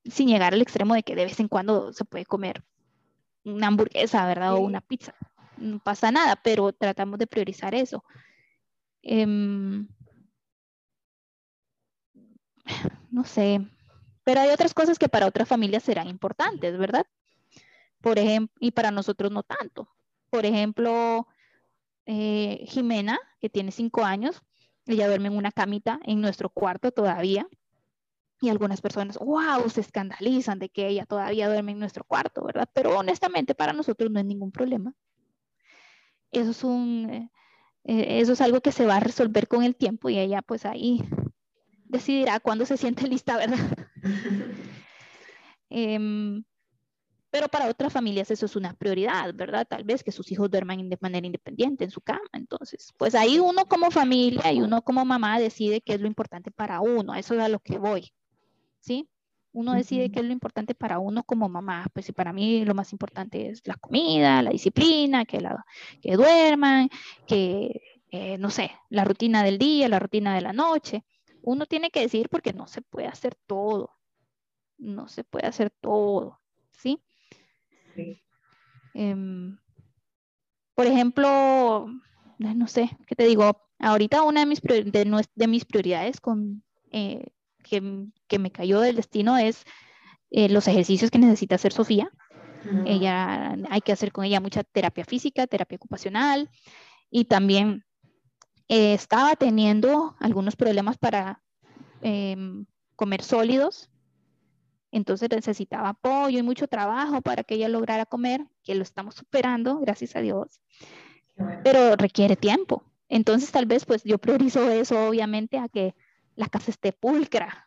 [0.04, 2.62] sin llegar al extremo de que de vez en cuando se puede comer
[3.42, 4.54] una hamburguesa, ¿verdad?
[4.54, 5.14] O una pizza.
[5.56, 8.04] No pasa nada, pero tratamos de priorizar eso.
[9.00, 9.88] Em,
[13.10, 13.66] no sé,
[14.24, 17.06] pero hay otras cosas que para otras familias serán importantes, ¿verdad?
[18.02, 19.88] Por ejemplo, y para nosotros no tanto.
[20.28, 21.26] Por ejemplo,
[22.06, 24.42] eh, Jimena, que tiene cinco años,
[24.86, 27.46] ella duerme en una camita en nuestro cuarto todavía.
[28.40, 32.68] Y algunas personas, wow, se escandalizan de que ella todavía duerme en nuestro cuarto, ¿verdad?
[32.74, 34.92] Pero honestamente para nosotros no es ningún problema.
[36.30, 37.30] Eso es un, eh,
[37.84, 40.66] eh, eso es algo que se va a resolver con el tiempo y ella pues
[40.66, 41.02] ahí
[41.84, 43.58] decidirá cuándo se siente lista, ¿verdad?
[45.70, 46.44] Em,
[47.34, 49.66] pero para otras familias eso es una prioridad, ¿verdad?
[49.68, 52.20] Tal vez que sus hijos duerman de manera independiente en su cama.
[52.32, 56.52] Entonces, pues ahí uno como familia y uno como mamá decide qué es lo importante
[56.52, 57.12] para uno.
[57.12, 58.12] Eso es a lo que voy,
[58.78, 59.08] ¿sí?
[59.50, 61.88] Uno decide qué es lo importante para uno como mamá.
[61.92, 65.66] Pues si para mí lo más importante es la comida, la disciplina, que, la,
[66.00, 66.88] que duerman,
[67.26, 67.80] que,
[68.12, 71.04] eh, no sé, la rutina del día, la rutina de la noche
[71.42, 73.90] uno tiene que decir porque no se puede hacer todo.
[74.78, 77.03] No se puede hacer todo, ¿sí?
[78.94, 79.58] Em,
[80.74, 81.88] por ejemplo,
[82.38, 83.60] no sé, ¿qué te digo?
[83.78, 87.26] Ahorita una de mis, de, mis prioridades con, eh,
[87.62, 89.64] que, me cayó del destino es
[90.30, 92.10] eh, los ejercicios que necesita hacer Sofía.
[92.86, 96.48] Ella, hay que hacer con ella mucha terapia física, terapia ocupacional
[97.10, 97.84] y también
[98.68, 101.42] eh, estaba teniendo algunos problemas para
[102.00, 102.64] em,
[102.96, 103.90] comer sólidos,
[104.94, 109.80] entonces necesitaba apoyo y mucho trabajo para que ella lograra comer, que lo estamos superando,
[109.80, 110.60] gracias a Dios,
[111.64, 112.84] pero requiere tiempo.
[113.08, 115.96] Entonces tal vez pues yo priorizo eso obviamente a que
[116.36, 117.66] la casa esté pulcra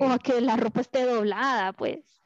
[0.00, 2.22] o a que la ropa esté doblada, pues.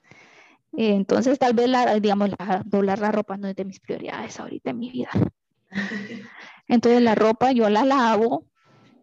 [0.77, 2.31] Entonces tal vez la, digamos,
[2.67, 5.11] doblar la ropa no es de mis prioridades ahorita en mi vida.
[6.69, 8.47] Entonces la ropa yo la lavo,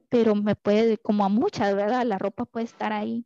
[0.07, 2.05] pero me puede, como a muchas, ¿verdad?
[2.05, 3.25] La ropa puede estar ahí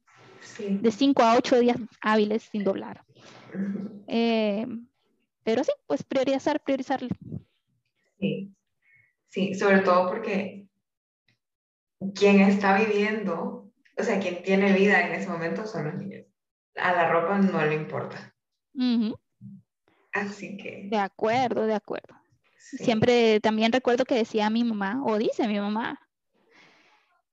[0.59, 3.03] de 5 a 8 días hábiles sin doblar.
[4.07, 4.65] Eh,
[5.43, 7.09] pero sí, pues priorizar, priorizarlo.
[8.19, 8.53] Sí,
[9.27, 10.67] sí, sobre todo porque
[12.15, 16.25] quien está viviendo, o sea, quien tiene vida en ese momento son los niños.
[16.75, 18.33] A la ropa no le importa.
[20.13, 20.87] Así que.
[20.89, 22.15] De acuerdo, de acuerdo.
[22.57, 25.99] Siempre también recuerdo que decía mi mamá, o dice mi mamá,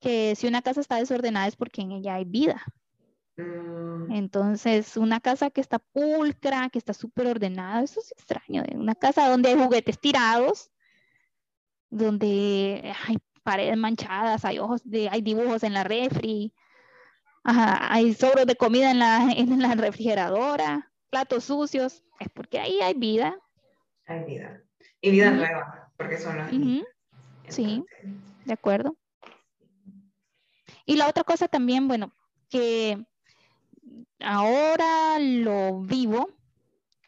[0.01, 2.63] que si una casa está desordenada es porque en ella hay vida.
[3.37, 4.13] Mm.
[4.13, 8.63] Entonces, una casa que está pulcra, que está súper ordenada, eso es extraño.
[8.75, 10.71] Una casa donde hay juguetes tirados,
[11.89, 16.53] donde hay paredes manchadas, hay ojos de, hay dibujos en la refri,
[17.43, 22.95] hay sobros de comida en la, en la refrigeradora, platos sucios, es porque ahí hay
[22.95, 23.39] vida.
[24.07, 24.63] Hay vida.
[25.01, 26.51] Y vida nueva, porque son las
[27.49, 27.85] Sí,
[28.45, 28.97] de acuerdo.
[30.87, 32.15] Y la otra cosa también, bueno,
[32.49, 33.05] que
[34.21, 36.31] ahora lo vivo,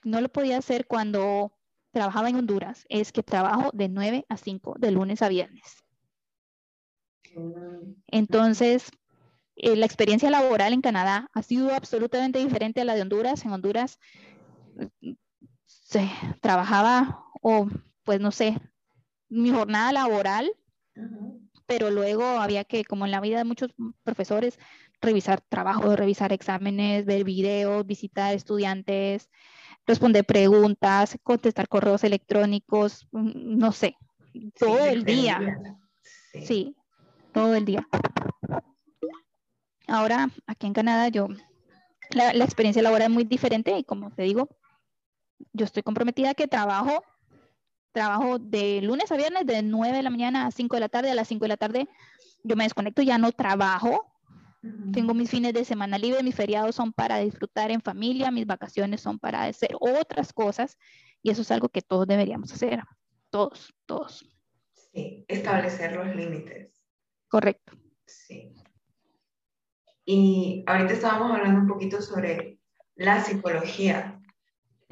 [0.05, 1.53] no lo podía hacer cuando
[1.93, 5.85] trabajaba en Honduras, es que trabajo de 9 a 5, de lunes a viernes.
[8.09, 8.91] Entonces,
[9.57, 13.45] eh, la experiencia laboral en Canadá ha sido absolutamente diferente a la de Honduras.
[13.45, 13.99] En Honduras
[15.66, 16.11] se
[16.41, 17.68] trabajaba o
[18.05, 18.59] pues no sé,
[19.28, 20.53] mi jornada laboral,
[21.66, 23.70] pero luego había que, como en la vida de muchos
[24.03, 24.59] profesores,
[25.03, 29.28] revisar trabajo, revisar exámenes, ver videos, visitar estudiantes,
[29.86, 33.96] responder preguntas, contestar correos electrónicos, mm, no sé,
[34.59, 35.59] todo el día.
[36.44, 36.74] Sí.
[37.32, 37.86] todo el día.
[39.86, 41.28] Ahora, aquí en Canadá, yo,
[42.11, 44.48] la, la experiencia laboral es muy diferente y como te digo,
[45.53, 47.05] yo estoy comprometida que trabajo,
[47.92, 51.11] trabajo de lunes a viernes de 9 de la mañana a 5 de la tarde,
[51.11, 51.88] a las 5 de la tarde
[52.44, 54.11] yo me desconecto, ya no trabajo,
[54.92, 59.00] tengo mis fines de semana libre, mis feriados son para disfrutar en familia, mis vacaciones
[59.00, 60.78] son para hacer otras cosas
[61.22, 62.82] y eso es algo que todos deberíamos hacer,
[63.30, 64.24] todos, todos.
[64.72, 66.82] Sí, establecer los límites.
[67.28, 67.72] Correcto.
[68.06, 68.52] Sí.
[70.04, 72.58] Y ahorita estábamos hablando un poquito sobre
[72.94, 74.22] la psicología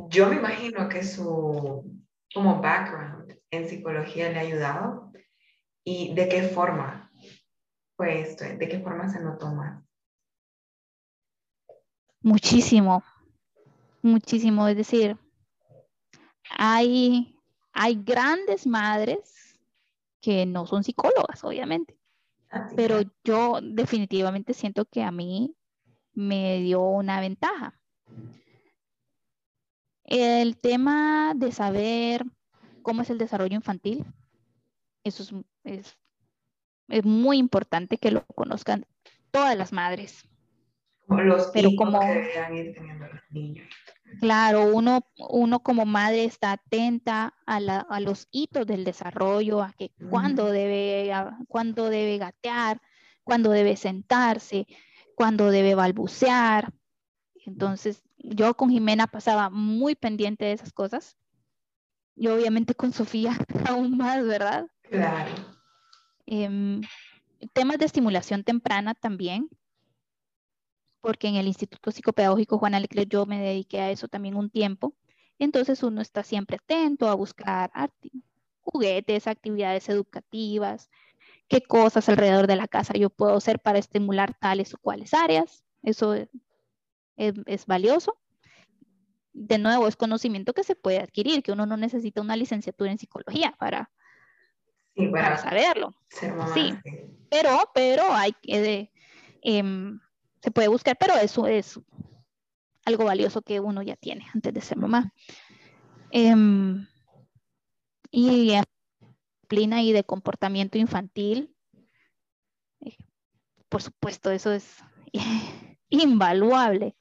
[0.09, 2.01] yo me imagino que su
[2.33, 5.13] como background en psicología le ha ayudado
[5.85, 7.00] y de qué forma
[8.05, 9.83] esto, de qué forma se notó más.
[12.23, 13.03] Muchísimo,
[14.03, 14.69] muchísimo.
[14.69, 15.17] Es decir,
[16.51, 17.35] hay,
[17.73, 19.59] hay grandes madres
[20.21, 21.99] que no son psicólogas, obviamente,
[22.77, 25.57] pero yo definitivamente siento que a mí
[26.13, 27.81] me dio una ventaja
[30.11, 32.25] el tema de saber
[32.83, 34.05] cómo es el desarrollo infantil,
[35.05, 35.33] eso es,
[35.65, 35.99] es,
[37.05, 38.87] muy importante que lo conozcan
[39.31, 40.25] todas las madres.
[41.09, 43.69] Los Pero como, que ir teniendo los niños.
[44.21, 50.47] Claro, uno, uno como madre está atenta a, los hitos del desarrollo, a que cuándo
[50.51, 51.13] debe,
[51.49, 52.81] cuándo debe gatear,
[53.25, 54.67] cuándo debe sentarse,
[55.15, 56.73] cuándo debe balbucear.
[57.47, 61.17] Entonces, yo con Jimena pasaba muy pendiente de esas cosas.
[62.15, 63.37] Y obviamente con Sofía
[63.69, 64.67] aún más, ¿verdad?
[64.83, 65.31] Claro.
[66.33, 66.81] Em,
[67.53, 69.49] temas de estimulación temprana también,
[71.01, 74.95] porque en el Instituto Psicopedagógico Juana Leclerc yo me dediqué a eso también un tiempo.
[75.41, 77.73] Entonces uno está siempre atento a buscar
[78.61, 80.89] juguetes, actividades educativas,
[81.49, 85.65] qué cosas alrededor de la casa yo puedo hacer para estimular tales o cuales áreas.
[85.83, 86.15] Eso
[87.17, 88.21] es, valioso.
[89.33, 92.99] De nuevo, es conocimiento que se puede adquirir, que uno no necesita una licenciatura en
[92.99, 93.91] psicología para,
[95.09, 95.95] para saberlo.
[96.55, 96.73] Sí,
[97.29, 98.91] pero, pero hay que,
[99.43, 100.01] em,
[100.43, 101.81] se puede buscar, pero eso es
[102.85, 105.13] algo valioso que uno ya tiene antes de ser mamá.
[106.11, 106.87] Em,
[108.11, 108.53] y
[109.51, 111.55] disciplina y de comportamiento infantil,
[112.81, 112.97] eh,
[113.69, 114.77] por supuesto, eso es
[115.91, 116.97] invaluable.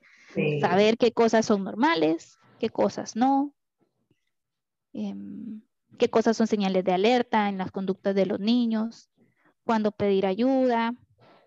[0.61, 3.53] Saber qué cosas son normales, qué cosas no,
[4.93, 5.61] em,
[5.99, 9.11] qué cosas son señales de alerta en las conductas de los niños,
[9.63, 10.95] cuándo pedir ayuda,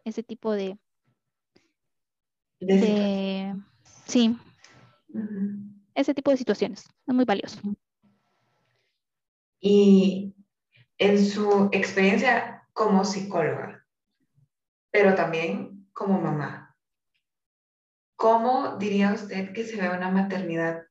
[0.04, 0.78] ese tipo de...
[4.06, 4.36] sí,
[5.94, 6.84] ese tipo de situaciones.
[7.06, 7.58] Es muy valioso.
[9.60, 10.34] Y
[10.98, 13.84] en su experiencia como psicóloga,
[14.92, 16.72] pero también como mamá,
[18.22, 20.84] ¿Cómo diría usted que se ve una maternidad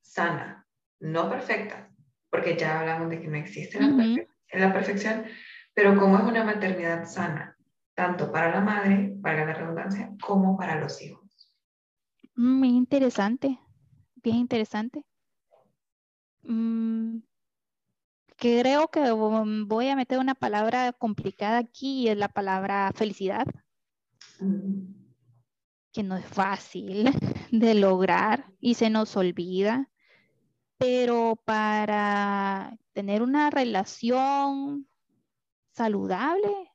[0.00, 0.66] sana?
[0.98, 1.91] No perfecta,
[2.32, 5.24] porque ya hablamos de que no existe la, perfección,
[5.74, 7.58] pero ¿cómo es una maternidad sana?
[7.94, 11.52] Tanto para la madre, valga la redundancia, como para los hijos.
[12.34, 13.58] Muy interesante.
[14.16, 15.04] bien interesante.
[16.42, 17.18] Mm,
[18.36, 23.46] creo que voy a meter una palabra complicada aquí y es la palabra felicidad,
[24.40, 24.94] Mm.
[25.92, 27.04] que no es fácil
[27.52, 29.91] de lograr y se nos olvida.
[30.82, 34.88] Pero para tener una relación
[35.70, 36.72] saludable,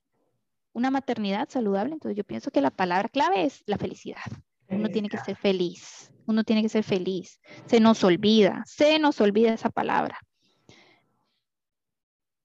[0.71, 4.23] una maternidad saludable, entonces yo pienso que la palabra clave es la felicidad.
[4.69, 7.41] Uno tiene que ser feliz, uno tiene que ser feliz.
[7.65, 10.17] Se nos olvida, se nos olvida esa palabra.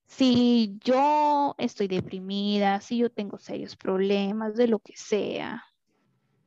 [0.07, 5.65] Si yo estoy deprimida, si yo tengo serios problemas de lo que sea,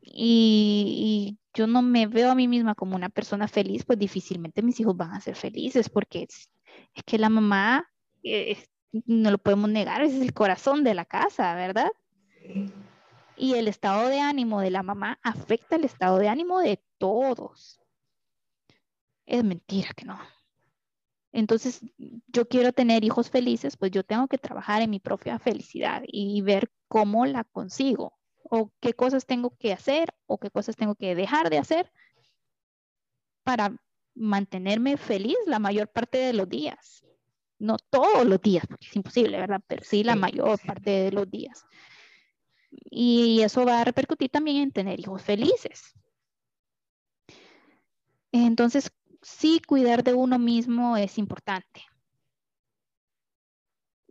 [0.06, 4.62] y, y yo no me veo a mí misma como una persona feliz, pues difícilmente
[4.62, 6.52] mis hijos van a ser felices, porque es,
[6.94, 7.90] es que la mamá,
[8.24, 8.58] eh,
[9.06, 11.92] no lo podemos negar, es el corazón de la casa, ¿verdad?
[13.38, 17.82] Y el estado de ánimo de la mamá afecta el estado de ánimo de todos.
[19.26, 20.20] Es mentira que no.
[21.34, 21.82] Entonces,
[22.28, 26.42] yo quiero tener hijos felices, pues yo tengo que trabajar en mi propia felicidad y
[26.42, 28.14] ver cómo la consigo
[28.50, 31.92] o qué cosas tengo que hacer o qué cosas tengo que dejar de hacer
[33.44, 33.76] para
[34.16, 37.06] mantenerme feliz la mayor parte de los días.
[37.58, 39.62] No todos los días, porque es imposible, ¿verdad?
[39.68, 41.66] Pero sí la mayor parte de los días.
[42.70, 45.94] Y eso va a repercutir también en tener hijos felices.
[48.32, 48.92] Entonces,
[49.22, 51.84] sí, cuidar de uno mismo es importante.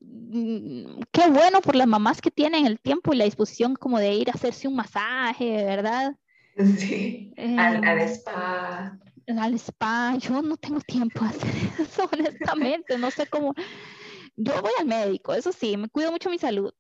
[0.07, 4.15] Mm, Qué bueno por las mamás que tienen el tiempo y la disposición como de
[4.15, 6.17] ir a hacerse un masaje, ¿verdad?
[6.79, 7.33] Sí.
[7.37, 8.99] Al, al Em, spa.
[9.39, 11.51] al spa, yo no tengo tiempo a hacer
[11.81, 13.55] eso, honestamente, no sé cómo.
[14.37, 16.73] Yo voy al médico, eso sí, me cuido mucho mi salud.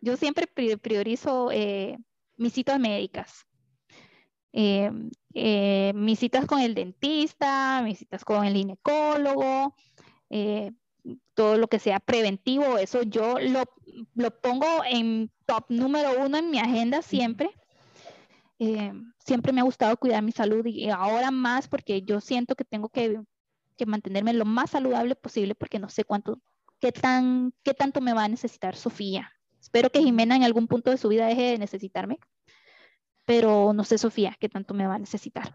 [0.00, 1.98] Yo siempre pri- priorizo eh,
[2.36, 3.44] mis citas médicas.
[4.52, 4.90] Eh,
[5.34, 9.76] eh, mis citas con el dentista, mis citas con el ginecólogo,
[10.30, 10.72] eh,
[11.34, 13.64] todo lo que sea preventivo, eso yo lo,
[14.14, 17.50] lo pongo en top número uno en mi agenda siempre.
[18.58, 18.92] Eh,
[19.24, 22.90] siempre me ha gustado cuidar mi salud y ahora más porque yo siento que tengo
[22.90, 23.20] que,
[23.76, 26.40] que mantenerme lo más saludable posible porque no sé cuánto,
[26.78, 29.32] qué, tan, qué tanto me va a necesitar Sofía.
[29.60, 32.18] Espero que Jimena en algún punto de su vida deje de necesitarme,
[33.24, 35.54] pero no sé Sofía qué tanto me va a necesitar,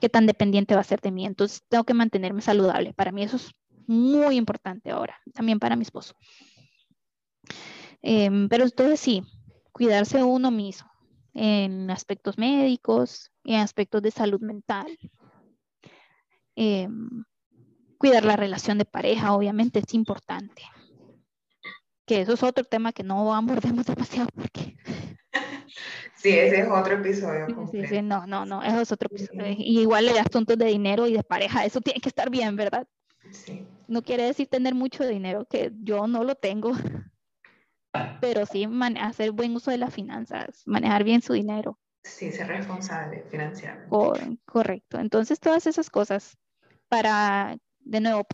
[0.00, 1.26] qué tan dependiente va a ser de mí.
[1.26, 2.94] Entonces tengo que mantenerme saludable.
[2.94, 3.50] Para mí eso es
[3.90, 6.14] muy importante ahora, también para mi esposo.
[8.02, 9.22] Em, pero entonces sí,
[9.72, 10.90] cuidarse uno mismo
[11.34, 14.86] en aspectos médicos, en aspectos de salud mental.
[16.54, 17.24] Em,
[17.98, 20.62] cuidar la relación de pareja, obviamente, es importante.
[22.06, 24.76] Que eso es otro tema que no abordemos demasiado porque
[26.20, 29.54] Sí, ese es otro episodio sí, sí, no, no, no, eso es otro episodio.
[29.56, 32.86] Y igual el asunto de dinero y de pareja, eso tiene que estar bien, ¿verdad?
[33.32, 33.66] Sí.
[33.88, 36.72] No quiere decir tener mucho dinero, que yo no lo tengo,
[38.18, 38.66] pero sí
[39.00, 41.78] hacer buen uso de las finanzas, manejar bien su dinero.
[42.02, 43.88] Sí, ser responsable financieramente.
[43.90, 44.98] Cor- correcto.
[44.98, 46.38] Entonces, todas esas cosas
[46.88, 48.26] para, de nuevo,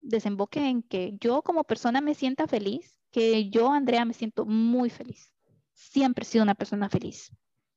[0.00, 4.90] desemboque en que yo como persona me sienta feliz, que yo, Andrea, me siento muy
[4.90, 5.32] feliz.
[5.74, 7.32] Siempre he sido una persona feliz.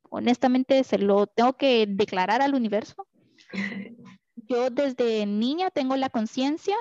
[0.10, 3.08] Honestamente, se lo tengo que declarar al universo.
[4.52, 6.76] Yo desde niña tengo la conciencia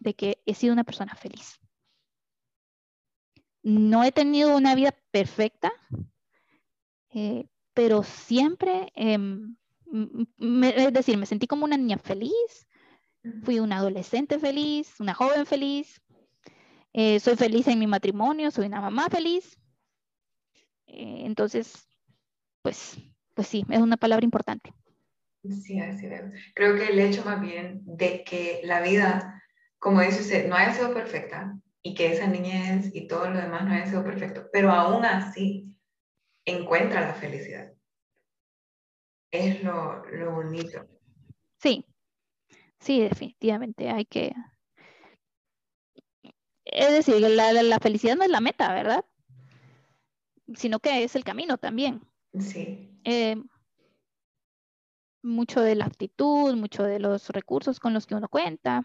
[0.00, 1.60] de que he sido una persona feliz.
[3.64, 5.72] No he tenido una vida perfecta,
[7.14, 9.56] eh, pero siempre, em,
[9.86, 12.66] m- me- es decir, me sentí como una niña feliz,
[13.44, 16.02] fui una adolescente feliz, una joven feliz,
[16.94, 19.58] eh, soy feliz en mi matrimonio, soy una mamá feliz.
[20.86, 21.88] Eh, entonces,
[22.62, 22.98] pues,
[23.34, 24.74] pues sí, es una palabra importante.
[25.50, 26.30] Sí, así veo.
[26.54, 29.42] Creo que el hecho más bien de que la vida,
[29.78, 33.64] como dice usted, no haya sido perfecta y que esa niñez y todo lo demás
[33.64, 35.76] no haya sido perfecto, pero aún así
[36.46, 37.72] encuentra la felicidad.
[39.32, 40.86] Es lo, lo bonito.
[41.58, 41.84] Sí,
[42.80, 44.32] sí, definitivamente hay que...
[46.64, 49.04] Es decir, la, la- la felicidad no es la meta, ¿verdad?
[50.54, 52.02] Sino que es el camino también.
[52.38, 53.36] Sí, Eh,
[55.22, 58.84] mucho de la actitud, mucho de los recursos con los que uno cuenta.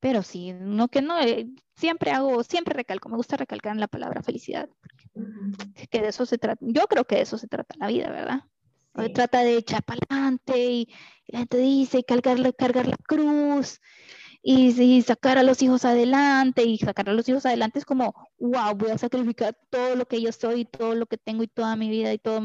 [0.00, 1.46] Pero sí, no que no, eh,
[1.76, 4.68] siempre hago, siempre recalco, me gusta recalcar en la palabra felicidad,
[5.90, 8.40] que de eso se trata, yo creo que de eso se trata la vida, ¿verdad?
[8.96, 10.88] Se sí, trata de echar para adelante y,
[11.26, 13.80] y la gente dice cargar, la- cargar la cruz
[14.42, 18.14] y, y sacar a los hijos adelante y sacar a los hijos adelante es como,
[18.38, 21.76] wow, voy a sacrificar todo lo que yo soy, todo lo que tengo y toda
[21.76, 22.40] mi vida y todo.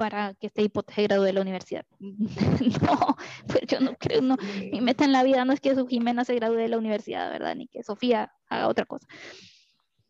[0.00, 0.10] Mi-".
[0.10, 1.84] para que este hipoteca se gradúe de la universidad.
[2.00, 4.36] no, pues yo no creo, no,
[4.72, 7.30] mi meta en la vida no es que su Jimena se gradúe de la universidad,
[7.30, 7.54] ¿verdad?
[7.54, 9.06] Ni que Sofía haga otra cosa.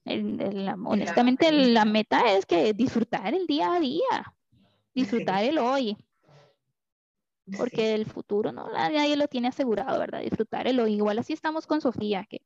[0.06, 4.34] honestamente, la meta es que disfrutar el día a día,
[4.94, 5.96] disfrutar el hoy,
[7.56, 10.20] porque el futuro no nadie lo tiene asegurado, ¿verdad?
[10.20, 10.94] Disfrutar el hoy.
[10.94, 12.42] Igual así estamos con Sofía, que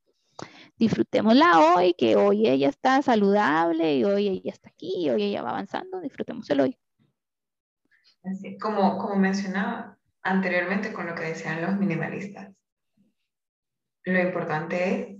[0.77, 5.43] disfrutémosla hoy, que hoy ella está saludable y hoy ella está aquí, y hoy ella
[5.43, 6.79] va avanzando, disfrutemos el hoy.
[8.25, 12.53] Así, como, como mencionaba anteriormente con lo que decían los minimalistas,
[14.05, 15.17] lo importante es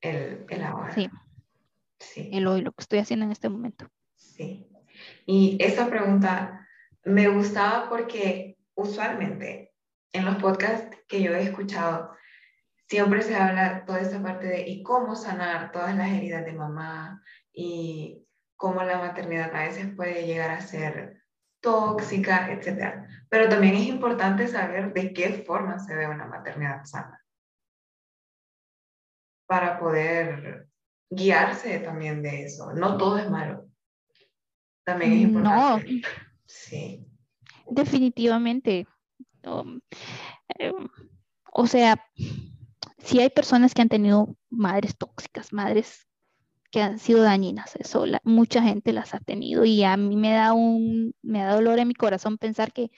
[0.00, 0.92] el, el ahora.
[0.94, 1.08] Sí.
[1.98, 2.30] sí.
[2.32, 3.88] El hoy, lo que estoy haciendo en este momento.
[4.16, 4.68] Sí.
[5.26, 6.66] Y esa pregunta
[7.04, 9.72] me gustaba porque usualmente
[10.12, 12.12] en los podcasts que yo he escuchado,
[12.88, 17.22] siempre se habla toda esta parte de y cómo sanar todas las heridas de mamá
[17.52, 21.17] y cómo la maternidad a veces puede llegar a ser
[21.60, 23.06] tóxica, etc.
[23.28, 27.22] Pero también es importante saber de qué forma se ve una maternidad sana
[29.46, 30.68] para poder
[31.10, 32.72] guiarse también de eso.
[32.74, 33.66] No todo es malo.
[34.84, 35.92] También es importante.
[35.92, 36.08] No.
[36.44, 37.08] Sí
[37.70, 38.86] definitivamente.
[39.44, 39.80] Um,
[40.58, 40.88] em,
[41.52, 42.02] o sea,
[42.98, 46.07] si hay personas que han tenido madres tóxicas, madres
[46.78, 50.52] que han sido dañinas, eso mucha gente las ha tenido y a mí me da
[50.52, 52.92] un, me da dolor en mi corazón pensar que,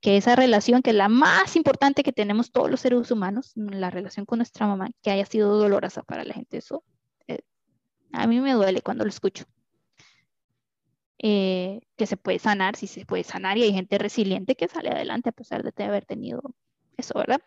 [0.00, 3.90] que esa relación, que es la más importante que tenemos todos los seres humanos, la
[3.90, 6.82] relación con nuestra mamá, que haya sido dolorosa para la gente, eso
[7.28, 7.42] eh,
[8.10, 9.44] a mí me duele cuando lo escucho.
[11.18, 14.88] Eh, que se puede sanar, si se puede sanar y hay gente resiliente que sale
[14.90, 16.42] adelante a pesar de haber tenido
[16.96, 17.40] eso, ¿verdad?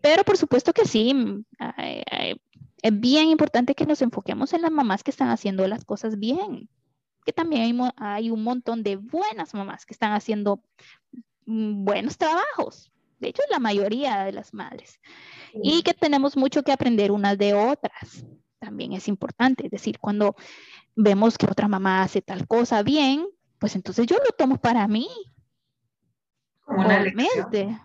[0.00, 1.44] Pero por supuesto que sí, mm,
[2.84, 6.68] es bien importante que nos enfoquemos en las mamás que están haciendo las cosas bien,
[7.24, 10.62] que también hay, hay un montón de buenas mamás que están haciendo
[11.46, 15.00] mm, buenos trabajos, de hecho la mayoría de las madres,
[15.62, 18.26] y que tenemos mucho que aprender unas de otras
[18.58, 19.64] también es importante.
[19.66, 20.36] Es decir, cuando
[20.94, 23.26] vemos que otra mamá hace tal cosa bien,
[23.58, 25.08] pues entonces yo lo tomo para mí.
[26.66, 27.78] Obviamente.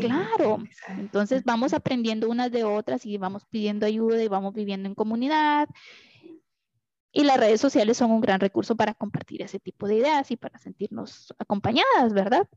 [0.00, 0.58] claro.
[0.98, 5.68] Entonces vamos aprendiendo unas de otras y vamos pidiendo ayuda y vamos viviendo en comunidad.
[7.12, 10.36] Y las redes sociales son un gran recurso para compartir ese tipo de ideas y
[10.36, 12.48] para sentirnos acompañadas, ¿verdad?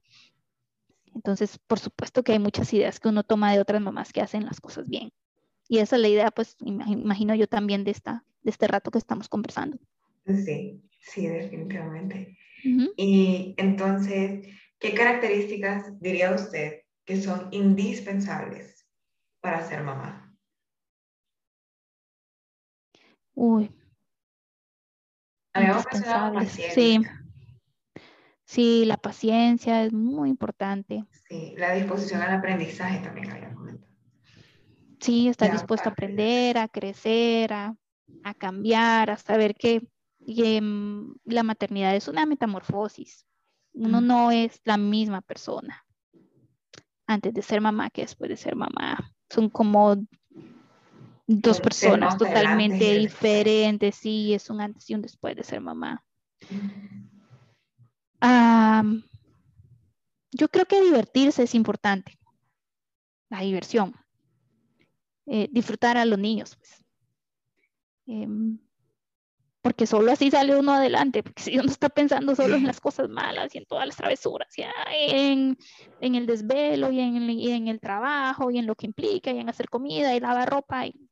[1.15, 4.45] Entonces, por supuesto que hay muchas ideas que uno toma de otras mamás que hacen
[4.45, 5.11] las cosas bien.
[5.67, 8.97] Y esa es la idea, pues, imagino yo también de, esta, de este rato que
[8.99, 9.77] estamos conversando.
[10.25, 12.37] Sí, sí, definitivamente.
[12.95, 14.47] Y entonces,
[14.83, 18.85] ¿qué características diría usted que son indispensables
[19.39, 20.35] para ser mamá?
[23.33, 23.71] Uy.
[26.69, 26.99] Sí.
[28.43, 31.05] Sí, la paciencia es muy importante.
[31.29, 33.55] Sí, la disposición al aprendizaje también había
[34.99, 37.75] Sí, estar dispuesto a aprender, a crecer, a,
[38.37, 39.81] cambiar, a saber que
[40.27, 43.25] em, la maternidad es una metamorfosis.
[43.73, 45.83] Uno no es la misma persona
[47.07, 49.11] antes de ser mamá que después de ser mamá.
[49.29, 49.95] Son como
[51.27, 53.95] dos personas totalmente diferentes.
[53.95, 56.03] Sí, es un antes y un después de ser mamá.
[60.35, 62.17] yo creo que divertirse es importante.
[63.29, 63.93] La diversión.
[65.25, 66.55] Eh, disfrutar a los niños.
[66.55, 66.83] Pues.
[68.05, 68.59] Em,
[69.63, 73.07] porque solo así sale uno adelante, porque si uno está pensando solo en las cosas
[73.07, 75.57] malas y en todas las travesuras, y en,
[76.01, 79.47] en, el desvelo y en, en, el trabajo y en lo que implica y en
[79.47, 81.09] hacer comida y lavar ropa, y,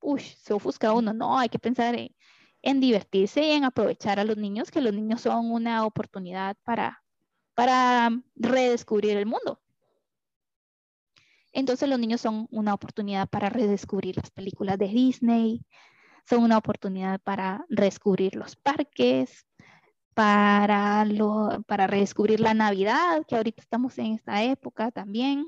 [0.00, 2.14] uy, se ofusca uno, no, hay que pensar en,
[2.62, 7.02] en divertirse y en aprovechar a los niños, que los niños son una oportunidad para,
[7.54, 9.60] para redescubrir el mundo.
[11.52, 15.66] Entonces los niños son una oportunidad para redescubrir las películas de Disney,
[16.24, 19.46] son una oportunidad para redescubrir los parques,
[20.14, 25.46] para, lo, para redescubrir la Navidad, que ahorita estamos en esta época también.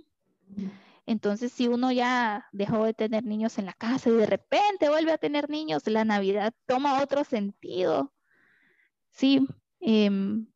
[1.06, 5.12] Entonces, si uno ya dejó de tener niños en la casa y de repente vuelve
[5.12, 8.12] a tener niños, la Navidad toma otro sentido.
[9.10, 9.46] Sí,
[9.80, 10.46] em,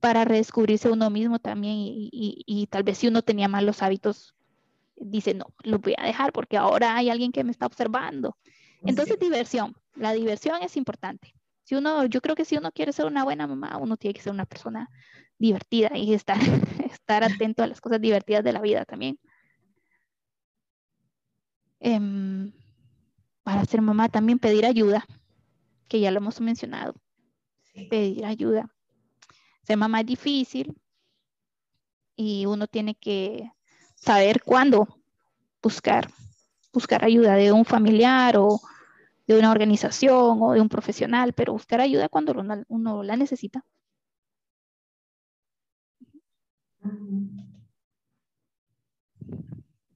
[0.00, 2.10] para redescubrirse uno mismo también y,
[2.46, 4.34] y, tal vez si uno tenía malos hábitos
[4.96, 8.36] dice, no, lo voy a dejar porque ahora hay alguien que me está observando.
[8.84, 9.74] Entonces, diversión.
[9.94, 11.34] La diversión es importante.
[11.64, 14.22] Si uno, yo creo que si uno quiere ser una buena mamá, uno tiene que
[14.22, 14.90] ser una persona
[15.38, 16.38] divertida y estar,
[16.92, 19.18] estar atento a las cosas divertidas de la vida también.
[21.80, 22.52] Em,
[23.42, 25.04] para ser mamá también pedir ayuda,
[25.88, 26.94] que ya lo hemos mencionado.
[27.90, 28.70] Pedir ayuda.
[29.62, 30.76] ser mamá es difícil
[32.16, 33.50] y uno tiene que
[33.94, 34.86] saber cuándo
[35.62, 36.10] buscar,
[36.72, 38.60] buscar ayuda de un familiar o
[39.32, 43.64] de una organización o de un profesional, pero buscar ayuda cuando uno, uno la necesita.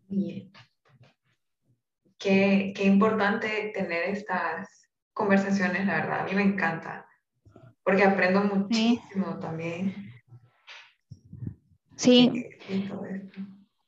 [0.09, 0.53] Bien.
[2.19, 6.21] Qué, qué, importante tener estas conversaciones, la verdad.
[6.21, 7.07] A mí me encanta,
[7.85, 10.13] porque aprendo muchísimo también.
[11.97, 12.47] Sí.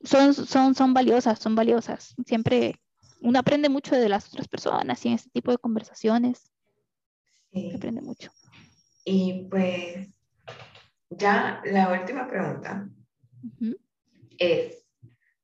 [0.02, 2.14] Son, son, son valiosas, son valiosas.
[2.26, 2.80] Siempre
[3.20, 6.50] uno aprende mucho de las otras personas y en este tipo de conversaciones.
[7.52, 7.72] Sí.
[7.74, 8.30] aprende mucho.
[9.04, 10.08] Y pues
[11.10, 12.88] ya la última pregunta
[14.38, 14.84] es,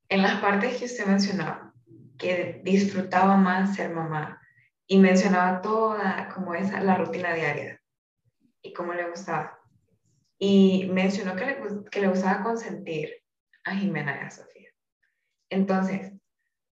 [0.08, 1.72] en las partes que usted mencionaba,
[2.18, 4.40] que disfrutaba más ser mamá
[4.86, 7.80] y mencionaba toda como esa, la rutina diaria
[8.62, 9.58] y cómo le gustaba.
[10.38, 11.56] Y mencionó que le,
[11.90, 13.14] que le gustaba consentir
[13.64, 14.70] a Jimena y a Sofía.
[15.48, 16.12] Entonces,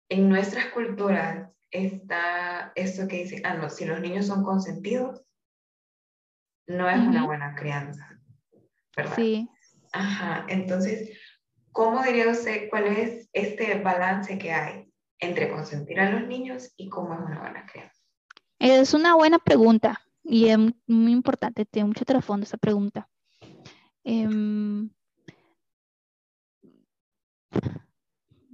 [0.09, 5.25] en nuestras culturas está esto que dice, ah, no, si los niños son consentidos,
[6.67, 8.19] no es una buena crianza,
[8.95, 9.15] ¿verdad?
[9.15, 9.49] Sí.
[9.93, 11.17] Ajá, entonces,
[11.71, 16.89] ¿cómo diría usted cuál es este balance que hay entre consentir a los niños y
[16.89, 18.01] cómo es una buena crianza?
[18.59, 23.09] Es una buena pregunta y es muy importante, tiene mucho trasfondo esa pregunta.
[24.03, 24.89] Em,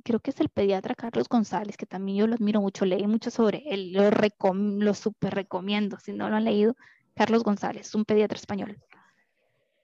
[0.04, 3.32] creo que es el pediatra Carlos González, que también yo lo admiro mucho, leí mucho
[3.32, 4.10] sobre él, lo,
[4.54, 6.76] lo súper recomiendo, si no lo han leído,
[7.16, 8.78] Carlos González, un pediatra español,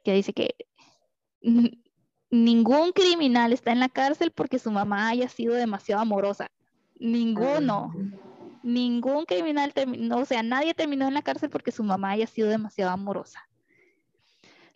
[0.03, 0.55] que dice que
[2.29, 6.51] ningún criminal está en la cárcel porque su mamá haya sido demasiado amorosa.
[6.99, 7.93] Ninguno.
[8.61, 12.49] Ningún criminal terminó, o sea, nadie terminó en la cárcel porque su mamá haya sido
[12.49, 13.48] demasiado amorosa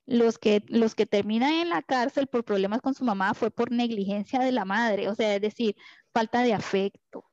[0.05, 3.71] los que, los que terminan en la cárcel por problemas con su mamá fue por
[3.71, 5.75] negligencia de la madre, o sea, es decir,
[6.11, 7.25] falta de afecto,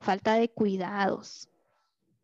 [0.00, 1.48] falta de cuidados,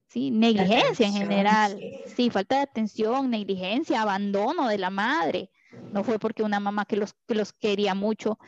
[0.08, 0.30] ¿sí?
[0.30, 1.78] negligencia en general,
[2.14, 2.30] sí.
[2.30, 5.50] falta de atención, negligencia, abandono de la madre.
[5.92, 8.38] No fue porque una mamá que los, que los quería mucho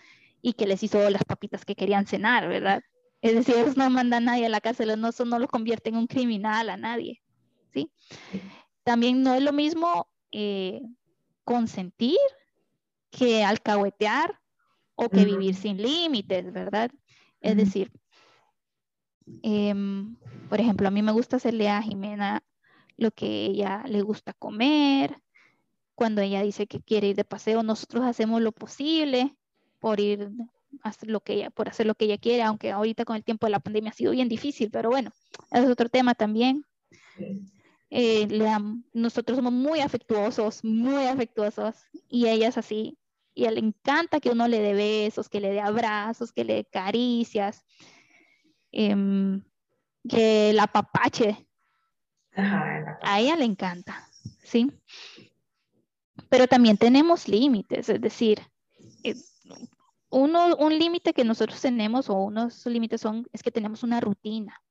[0.41, 2.83] y que les hizo las papitas que querían cenar, ¿verdad?
[3.21, 5.91] Es decir, ellos no mandan a nadie a la cárcel, no, eso no lo convierte
[5.91, 7.21] en un criminal a nadie,
[7.75, 7.91] ¿sí?
[8.85, 10.83] También no es lo mismo eh,
[11.45, 12.19] consentir
[13.11, 14.39] que alcahuetear
[14.95, 16.91] o que vivir sin límites, ¿verdad?
[17.41, 17.93] Es decir,
[19.43, 20.17] em,
[20.49, 22.43] por ejemplo, a mí me gusta hacerle a Jimena
[22.97, 25.23] lo que ella le gusta comer.
[25.95, 29.37] Cuando ella dice que quiere ir de paseo, nosotros hacemos lo posible
[29.79, 30.31] por ir
[30.83, 33.47] hacer lo que ella, por hacer lo que ella quiere, aunque ahorita con el tiempo
[33.47, 35.11] de la pandemia ha sido bien difícil, pero bueno,
[35.51, 36.65] es otro tema también.
[37.91, 38.29] Eh,
[38.93, 41.77] nosotros somos muy afectuosos, muy afectuosos,
[42.09, 42.99] y ella es así.
[43.35, 46.55] Y a le encanta que uno le dé besos, que le dé abrazos, que le
[46.55, 47.65] dé caricias,
[48.73, 49.43] em,
[50.09, 51.45] que la papache.
[53.03, 54.09] a ella le encanta,
[54.45, 54.71] ¿sí?
[56.29, 58.41] Pero también tenemos límites, es decir,
[59.03, 59.17] eh,
[60.11, 64.63] uno, un límite que nosotros tenemos o unos límites son, es que tenemos una rutina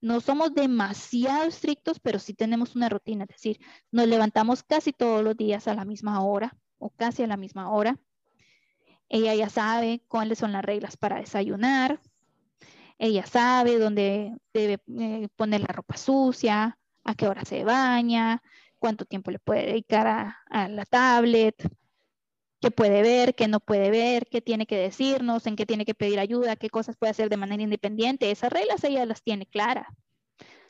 [0.00, 5.24] no somos demasiado estrictos, pero sí tenemos una rutina, es decir, nos levantamos casi todos
[5.24, 7.98] los días a la misma hora o casi a la misma hora.
[9.08, 12.00] Ella ya sabe cuáles son las reglas para desayunar.
[12.98, 18.42] Ella sabe dónde debe eh, poner la ropa sucia, a qué hora se baña,
[18.78, 21.56] cuánto tiempo le puede dedicar a, a la tablet,
[22.60, 25.94] qué puede ver, qué no puede ver, qué tiene que decirnos, en qué tiene que
[25.94, 28.30] pedir ayuda, qué cosas puede hacer de manera independiente.
[28.30, 29.86] Esas reglas ella las tiene claras,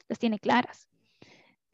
[0.09, 0.89] las tiene claras.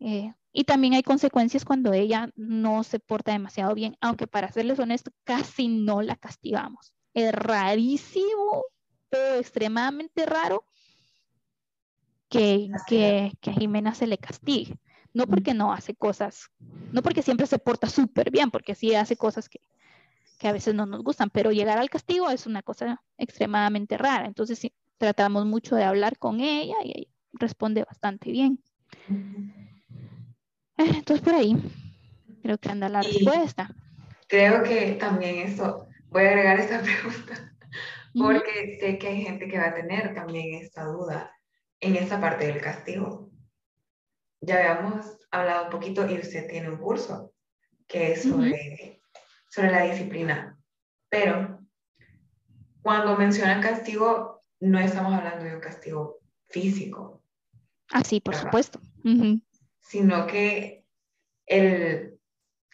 [0.00, 4.78] Eh, y también hay consecuencias cuando ella no se porta demasiado bien, aunque para serles
[4.78, 6.94] honesto, casi no la castigamos.
[7.12, 8.64] Es rarísimo,
[9.08, 10.64] pero extremadamente raro
[12.28, 14.78] que, que, que a Jimena se le castigue.
[15.12, 16.50] No porque no hace cosas,
[16.92, 19.60] no porque siempre se porta súper bien, porque sí hace cosas que,
[20.38, 24.26] que a veces no nos gustan, pero llegar al castigo es una cosa extremadamente rara.
[24.26, 28.62] Entonces sí, tratamos mucho de hablar con ella y ella responde bastante bien.
[30.76, 31.56] Eh, entonces por ahí
[32.42, 33.74] creo que anda la respuesta.
[34.28, 37.56] Creo que también eso, voy a agregar esta pregunta,
[38.14, 41.32] porque sé que hay gente que va a tener también esta duda
[41.80, 43.30] en esta parte del castigo.
[44.40, 47.32] Ya habíamos hablado un poquito y usted tiene un curso
[47.86, 49.02] que es sobre
[49.54, 50.58] sobre la disciplina.
[51.08, 51.60] Pero
[52.82, 57.22] cuando mencionan castigo, no estamos hablando de un castigo físico.
[57.90, 58.80] Ah, sí, por supuesto.
[59.80, 60.84] Sino que
[61.46, 62.14] el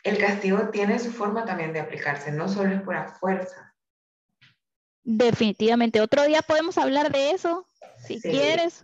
[0.03, 3.75] el castigo tiene su forma también de aplicarse, no solo es pura fuerza.
[5.03, 7.67] Definitivamente, otro día podemos hablar de eso,
[8.07, 8.81] si quieres.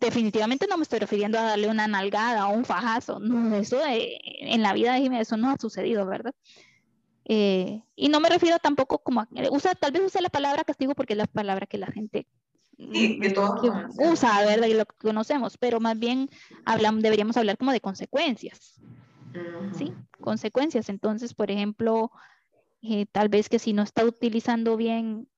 [0.00, 3.18] Definitivamente no me estoy refiriendo a darle una nalgada o un fajazo.
[3.20, 6.34] No, eso en la vida, de eso no ha sucedido, ¿verdad?
[7.24, 10.94] Eh, y no me refiero tampoco como a, usa, tal vez use la palabra castigo
[10.94, 12.26] porque es la palabra que la gente
[13.98, 14.66] usa, ¿verdad?
[14.66, 16.28] Y lo conocemos, pero más bien
[16.64, 18.80] hablamos, deberíamos hablar como de consecuencias.
[19.78, 19.92] ¿Sí?
[20.20, 20.88] Consecuencias.
[20.88, 22.10] Entonces, por ejemplo,
[22.82, 25.28] eh, tal vez que si no está utilizando bien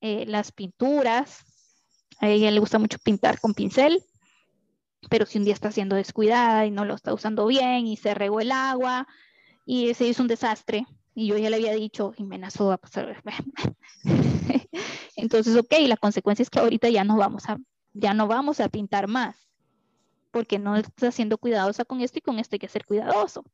[0.00, 1.44] eh, las pinturas,
[2.20, 4.02] a ella le gusta mucho pintar con pincel,
[5.10, 8.14] pero si un día está siendo descuidada y no lo está usando bien y se
[8.14, 9.06] regó el agua
[9.66, 13.22] y se hizo un desastre, y yo ya le había dicho, y me a pasar.
[15.16, 17.58] Entonces, ok, la consecuencia es que ahorita ya no vamos a,
[17.92, 19.48] ya no vamos a pintar más,
[20.32, 23.44] porque no está siendo cuidadosa con esto y con esto hay que ser cuidadoso.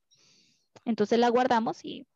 [0.87, 2.07] Entonces la guardamos y,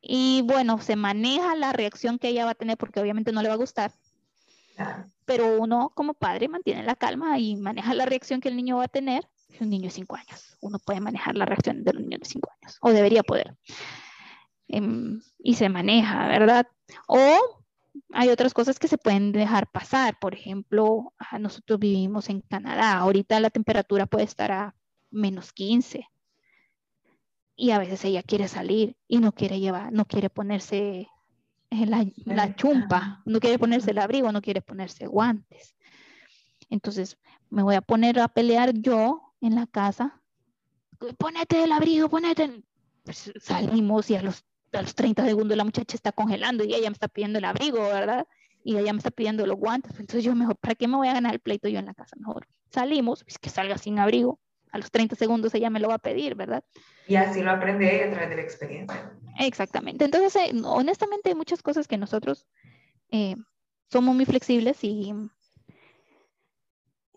[0.00, 3.48] y bueno, se maneja la reacción que ella va a tener porque obviamente no le
[3.48, 3.92] va a gustar.
[5.26, 8.84] Pero uno como padre mantiene la calma y maneja la reacción que el niño va
[8.84, 9.28] a tener
[9.60, 10.56] un niño de 5 años.
[10.60, 13.56] Uno puede manejar la reacción de los niños de 5 años, o debería poder.
[14.68, 16.66] Em, y se maneja, ¿verdad?
[17.06, 17.18] O
[18.12, 20.18] hay otras cosas que se pueden dejar pasar.
[20.18, 22.98] Por ejemplo, nosotros vivimos en Canadá.
[22.98, 24.74] Ahorita la temperatura puede estar a
[25.10, 26.06] menos 15.
[27.56, 31.08] Y a veces ella quiere salir y no quiere llevar, no quiere ponerse
[31.70, 35.74] la, la chumpa, no quiere ponerse el abrigo, no quiere ponerse guantes.
[36.70, 37.18] Entonces,
[37.50, 40.20] me voy a poner a pelear yo en la casa,
[41.18, 42.62] ponete el abrigo, ponete.
[43.04, 46.90] Pues salimos y a los, a los 30 segundos la muchacha está congelando y ella
[46.90, 48.26] me está pidiendo el abrigo, ¿verdad?
[48.64, 49.92] Y ella me está pidiendo los guantes.
[49.92, 52.16] Entonces yo mejor, ¿para qué me voy a ganar el pleito yo en la casa?
[52.18, 54.40] Mejor salimos, es que salga sin abrigo.
[54.70, 56.62] A los 30 segundos ella me lo va a pedir, ¿verdad?
[57.06, 59.12] Y así lo aprende ella a través de la experiencia.
[59.38, 60.04] Exactamente.
[60.04, 62.46] Entonces, eh, honestamente, hay muchas cosas que nosotros
[63.10, 63.36] eh,
[63.90, 65.14] somos muy flexibles y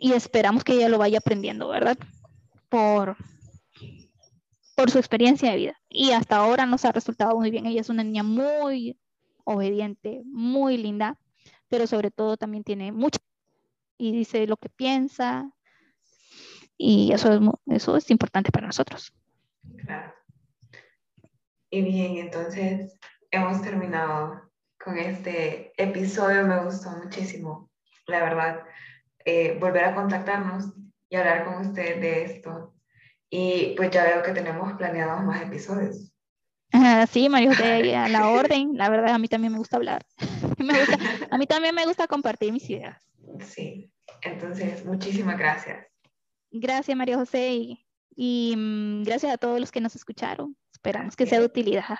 [0.01, 1.95] y esperamos que ella lo vaya aprendiendo, ¿verdad?
[2.69, 3.15] Por,
[4.75, 5.81] por su experiencia de vida.
[5.89, 7.67] Y hasta ahora nos ha resultado muy bien.
[7.67, 8.97] Ella es una niña muy
[9.43, 11.19] obediente, muy linda,
[11.69, 13.19] pero sobre todo también tiene mucha
[13.99, 15.51] y dice lo que piensa
[16.77, 19.13] y eso es, eso es importante para nosotros.
[19.85, 20.15] Claro.
[21.69, 22.97] Y bien, entonces
[23.29, 24.49] hemos terminado
[24.83, 27.69] con este episodio, me gustó muchísimo,
[28.07, 28.63] la verdad.
[29.25, 30.73] Eh, volver a contactarnos
[31.09, 32.73] y hablar con usted de esto.
[33.29, 36.13] Y pues ya veo que tenemos planeados más episodios.
[37.09, 38.71] sí, Mario, a la orden.
[38.75, 40.05] La verdad, a mí también me gusta hablar.
[41.31, 43.01] a mí también me gusta compartir mis ideas.
[43.39, 43.91] Sí,
[44.21, 45.87] entonces, muchísimas gracias.
[46.51, 50.57] Gracias, María José, y, y mm, gracias a todos los que nos escucharon.
[50.73, 51.99] Esperamos que sea de utilidad.